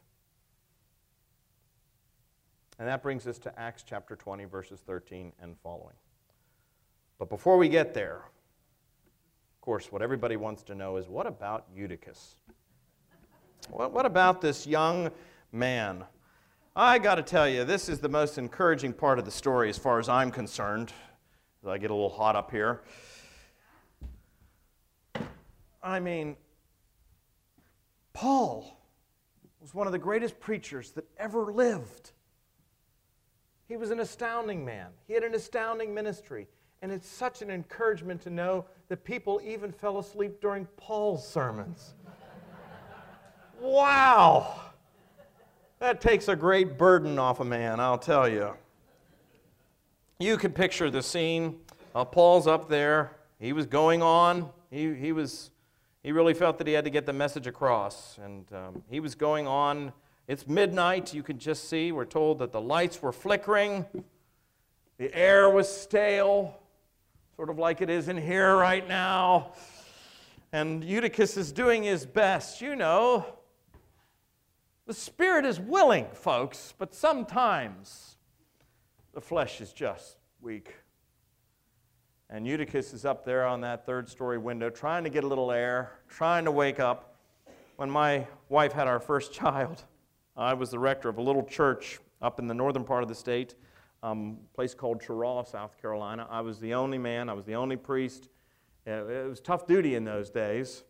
[2.77, 5.95] And that brings us to Acts chapter 20, verses 13 and following.
[7.17, 11.65] But before we get there, of course, what everybody wants to know is what about
[11.73, 12.35] Eutychus?
[13.69, 15.09] What, what about this young
[15.51, 16.03] man?
[16.75, 19.77] I got to tell you, this is the most encouraging part of the story as
[19.77, 20.91] far as I'm concerned.
[21.65, 22.81] I get a little hot up here.
[25.81, 26.35] I mean,
[28.11, 28.77] Paul
[29.61, 32.11] was one of the greatest preachers that ever lived.
[33.67, 34.87] He was an astounding man.
[35.07, 36.47] He had an astounding ministry.
[36.81, 41.95] And it's such an encouragement to know that people even fell asleep during Paul's sermons.
[43.59, 44.61] wow!
[45.79, 48.55] That takes a great burden off a man, I'll tell you.
[50.19, 51.57] You can picture the scene.
[51.93, 53.11] Uh, Paul's up there.
[53.39, 54.49] He was going on.
[54.69, 55.51] He, he, was,
[56.03, 58.17] he really felt that he had to get the message across.
[58.23, 59.91] And um, he was going on.
[60.27, 61.13] It's midnight.
[61.13, 61.91] You can just see.
[61.91, 63.85] We're told that the lights were flickering,
[64.97, 66.59] the air was stale
[67.35, 69.51] sort of like it is in here right now.
[70.53, 72.61] And Eutychus is doing his best.
[72.61, 73.25] You know,
[74.85, 78.15] the spirit is willing, folks, but sometimes
[79.13, 80.75] the flesh is just weak.
[82.29, 85.51] And Eutychus is up there on that third story window trying to get a little
[85.51, 87.11] air, trying to wake up.
[87.75, 89.83] When my wife had our first child,
[90.37, 93.15] I was the rector of a little church up in the northern part of the
[93.15, 93.55] state
[94.05, 96.27] um, place called Cheraw, South Carolina.
[96.29, 98.29] I was the only man, I was the only priest.
[98.85, 100.83] It was tough duty in those days.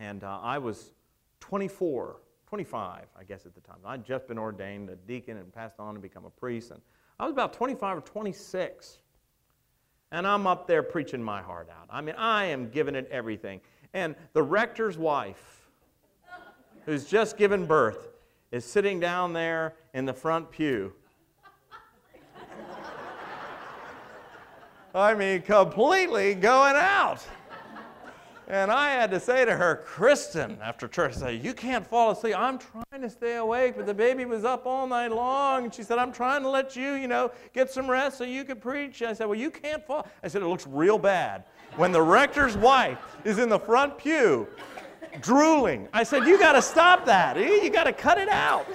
[0.00, 0.94] And uh, I was
[1.38, 2.16] 24,
[2.48, 3.76] 25, I guess, at the time.
[3.84, 6.72] I'd just been ordained a deacon and passed on to become a priest.
[6.72, 6.80] And
[7.20, 8.98] I was about 25 or 26.
[10.10, 11.86] And I'm up there preaching my heart out.
[11.88, 13.60] I mean, I am giving it everything.
[13.92, 15.68] And the rector's wife,
[16.84, 18.08] who's just given birth,
[18.54, 20.92] is sitting down there in the front pew
[24.94, 27.26] I mean, completely going out.
[28.46, 32.12] And I had to say to her, Kristen, after church, I said, You can't fall
[32.12, 32.38] asleep.
[32.38, 35.64] I'm trying to stay awake, but the baby was up all night long.
[35.64, 38.44] And she said, I'm trying to let you, you know, get some rest so you
[38.44, 39.00] can preach.
[39.00, 40.06] And I said, Well, you can't fall.
[40.22, 41.42] I said, It looks real bad.
[41.76, 44.46] When the rector's wife is in the front pew
[45.20, 47.36] drooling, I said, You got to stop that.
[47.36, 48.66] You got to cut it out.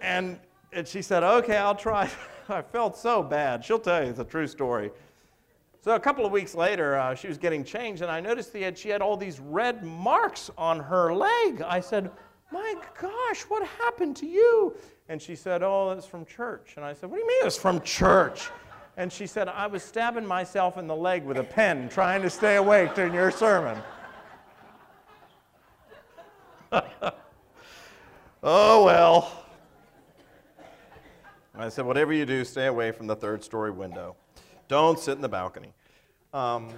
[0.00, 0.38] And,
[0.72, 2.10] and she said, Okay, I'll try.
[2.48, 3.64] I felt so bad.
[3.64, 4.90] She'll tell you a true story.
[5.82, 8.76] So a couple of weeks later, uh, she was getting changed, and I noticed had,
[8.76, 11.62] she had all these red marks on her leg.
[11.62, 12.10] I said,
[12.52, 14.74] My gosh, what happened to you?
[15.08, 16.74] And she said, Oh, it's from church.
[16.76, 18.50] And I said, What do you mean it's from church?
[18.96, 22.28] And she said, I was stabbing myself in the leg with a pen trying to
[22.28, 23.78] stay awake during your sermon.
[28.42, 29.44] oh, well.
[31.56, 34.16] I said, Whatever you do, stay away from the third story window.
[34.68, 35.72] Don't sit in the balcony.
[36.32, 36.70] Um,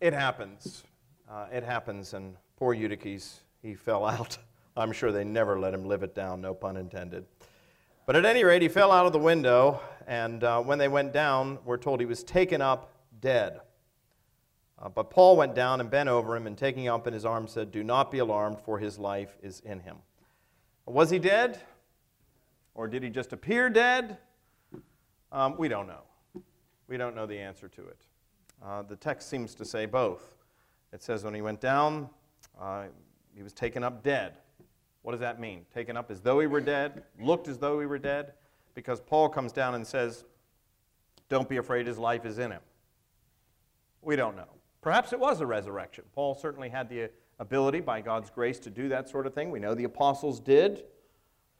[0.00, 0.82] it happens.
[1.30, 4.36] Uh, it happens, and poor Eutychus, he fell out.
[4.76, 7.24] I'm sure they never let him live it down, no pun intended.
[8.06, 11.12] But at any rate, he fell out of the window, and uh, when they went
[11.12, 13.60] down, we're told he was taken up dead.
[14.82, 17.24] Uh, but Paul went down and bent over him, and taking him up in his
[17.24, 19.96] arms, said, Do not be alarmed, for his life is in him.
[20.86, 21.60] Was he dead?
[22.74, 24.18] Or did he just appear dead?
[25.32, 26.42] Um, we don't know.
[26.88, 28.06] We don't know the answer to it.
[28.64, 30.34] Uh, the text seems to say both.
[30.92, 32.08] It says when he went down,
[32.60, 32.84] uh,
[33.34, 34.34] he was taken up dead.
[35.02, 35.64] What does that mean?
[35.72, 38.32] Taken up as though he were dead, looked as though he were dead?
[38.74, 40.24] Because Paul comes down and says,
[41.28, 42.60] Don't be afraid, his life is in him.
[44.02, 44.48] We don't know.
[44.80, 46.04] Perhaps it was a resurrection.
[46.14, 49.50] Paul certainly had the ability, by God's grace, to do that sort of thing.
[49.50, 50.84] We know the apostles did.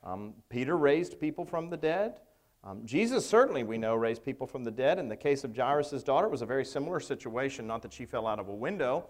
[0.03, 2.15] Um, Peter raised people from the dead.
[2.63, 4.99] Um, Jesus certainly, we know, raised people from the dead.
[4.99, 8.05] In the case of Jairus' daughter, it was a very similar situation, not that she
[8.05, 9.07] fell out of a window,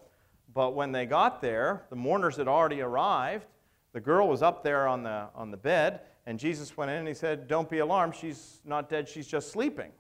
[0.55, 3.47] but when they got there, the mourners had already arrived.
[3.93, 7.09] The girl was up there on the, on the bed, and Jesus went in and
[7.09, 9.91] he said, Don't be alarmed, she's not dead, she's just sleeping.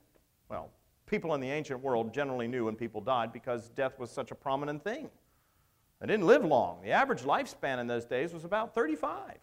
[0.48, 0.70] Well,
[1.10, 4.34] people in the ancient world generally knew when people died because death was such a
[4.34, 5.10] prominent thing.
[6.00, 6.80] They didn't live long.
[6.82, 9.36] The average lifespan in those days was about 35.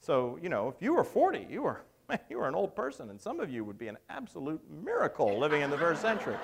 [0.00, 1.82] So, you know, if you were 40, you were
[2.28, 5.62] you were an old person, and some of you would be an absolute miracle living
[5.62, 6.36] in the first century.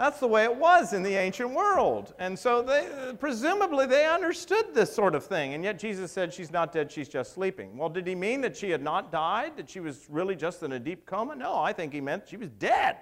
[0.00, 2.14] That's the way it was in the ancient world.
[2.18, 2.88] And so they,
[3.18, 5.52] presumably they understood this sort of thing.
[5.52, 7.76] And yet Jesus said she's not dead, she's just sleeping.
[7.76, 9.58] Well, did he mean that she had not died?
[9.58, 11.36] That she was really just in a deep coma?
[11.36, 12.96] No, I think he meant she was dead.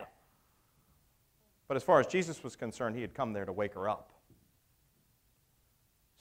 [1.69, 4.11] But as far as Jesus was concerned, he had come there to wake her up.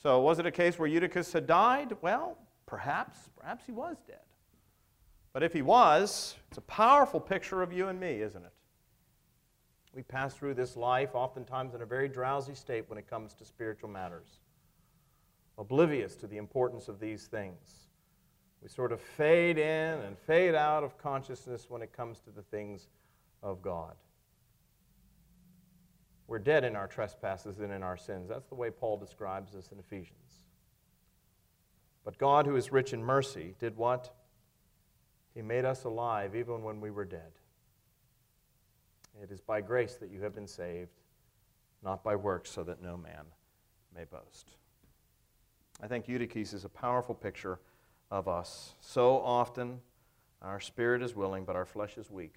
[0.00, 1.96] So was it a case where Eutychus had died?
[2.02, 3.18] Well, perhaps.
[3.36, 4.20] Perhaps he was dead.
[5.32, 8.52] But if he was, it's a powerful picture of you and me, isn't it?
[9.98, 13.44] We pass through this life oftentimes in a very drowsy state when it comes to
[13.44, 14.28] spiritual matters,
[15.58, 17.88] oblivious to the importance of these things.
[18.62, 22.42] We sort of fade in and fade out of consciousness when it comes to the
[22.42, 22.86] things
[23.42, 23.96] of God.
[26.28, 28.28] We're dead in our trespasses and in our sins.
[28.28, 30.44] That's the way Paul describes us in Ephesians.
[32.04, 34.14] But God, who is rich in mercy, did what?
[35.34, 37.32] He made us alive even when we were dead.
[39.22, 41.00] It is by grace that you have been saved,
[41.82, 43.24] not by works, so that no man
[43.94, 44.52] may boast.
[45.82, 47.60] I think Eutychus is a powerful picture
[48.10, 48.74] of us.
[48.80, 49.80] So often,
[50.42, 52.34] our spirit is willing, but our flesh is weak.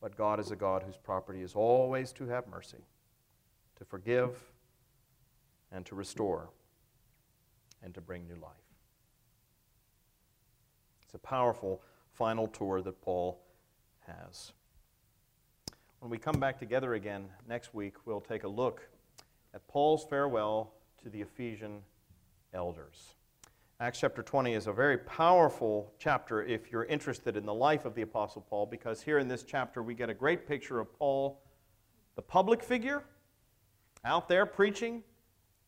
[0.00, 2.84] But God is a God whose property is always to have mercy,
[3.76, 4.38] to forgive,
[5.70, 6.50] and to restore,
[7.82, 8.52] and to bring new life.
[11.02, 11.82] It's a powerful
[12.12, 13.40] final tour that Paul
[14.06, 14.52] has.
[16.02, 18.88] When we come back together again next week, we'll take a look
[19.54, 21.80] at Paul's farewell to the Ephesian
[22.52, 23.14] elders.
[23.78, 27.94] Acts chapter 20 is a very powerful chapter if you're interested in the life of
[27.94, 31.40] the Apostle Paul, because here in this chapter we get a great picture of Paul,
[32.16, 33.04] the public figure,
[34.04, 35.04] out there preaching,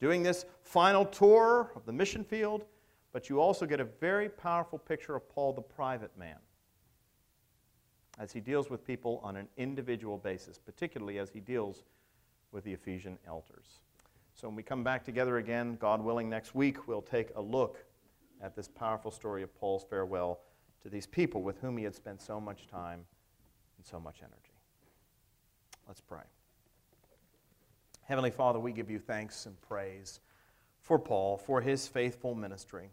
[0.00, 2.64] doing this final tour of the mission field,
[3.12, 6.38] but you also get a very powerful picture of Paul, the private man,
[8.18, 11.82] as he deals with people on an individual basis, particularly as he deals
[12.52, 13.80] with the Ephesian elders.
[14.34, 17.84] So when we come back together again, God willing, next week, we'll take a look
[18.42, 20.40] at this powerful story of Paul's farewell
[20.82, 23.04] to these people with whom he had spent so much time
[23.76, 24.54] and so much energy.
[25.86, 26.22] Let's pray.
[28.02, 30.20] Heavenly Father, we give you thanks and praise
[30.80, 32.90] for Paul, for his faithful ministry.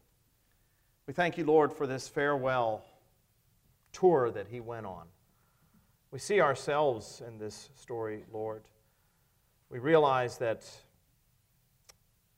[1.05, 2.86] We thank you, Lord, for this farewell
[3.91, 5.05] tour that he went on.
[6.11, 8.63] We see ourselves in this story, Lord.
[9.69, 10.69] We realize that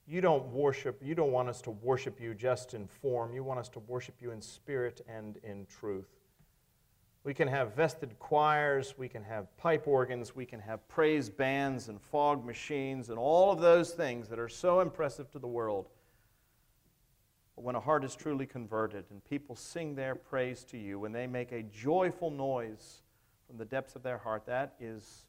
[0.08, 3.34] you don't worship, you don't want us to worship you just in form.
[3.34, 6.10] You want us to worship you in spirit and in truth.
[7.24, 11.88] We can have vested choirs, we can have pipe organs, we can have praise bands
[11.88, 15.88] and fog machines and all of those things that are so impressive to the world.
[17.56, 21.28] When a heart is truly converted and people sing their praise to you, when they
[21.28, 23.02] make a joyful noise
[23.48, 25.26] from the depths of their heart, that is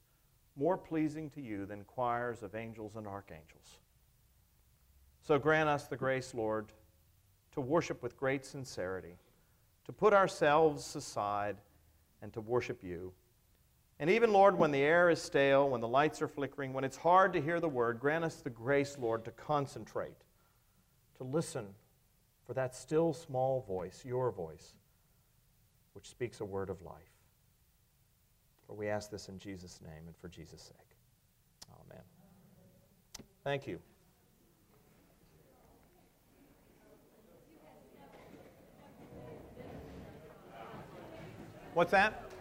[0.56, 3.78] more pleasing to you than choirs of angels and archangels.
[5.20, 6.72] So grant us the grace, Lord,
[7.52, 9.16] to worship with great sincerity,
[9.84, 11.56] to put ourselves aside,
[12.22, 13.12] and to worship you.
[14.00, 16.96] And even, Lord, when the air is stale, when the lights are flickering, when it's
[16.96, 20.16] hard to hear the word, grant us the grace, Lord, to concentrate,
[21.18, 21.66] to listen
[22.47, 24.74] for that still small voice, your voice,
[25.95, 26.95] which speaks a word of life.
[28.66, 31.70] For we ask this in Jesus' name and for Jesus' sake.
[31.80, 32.03] Amen.
[33.42, 33.78] Thank you.
[41.74, 42.34] What's that?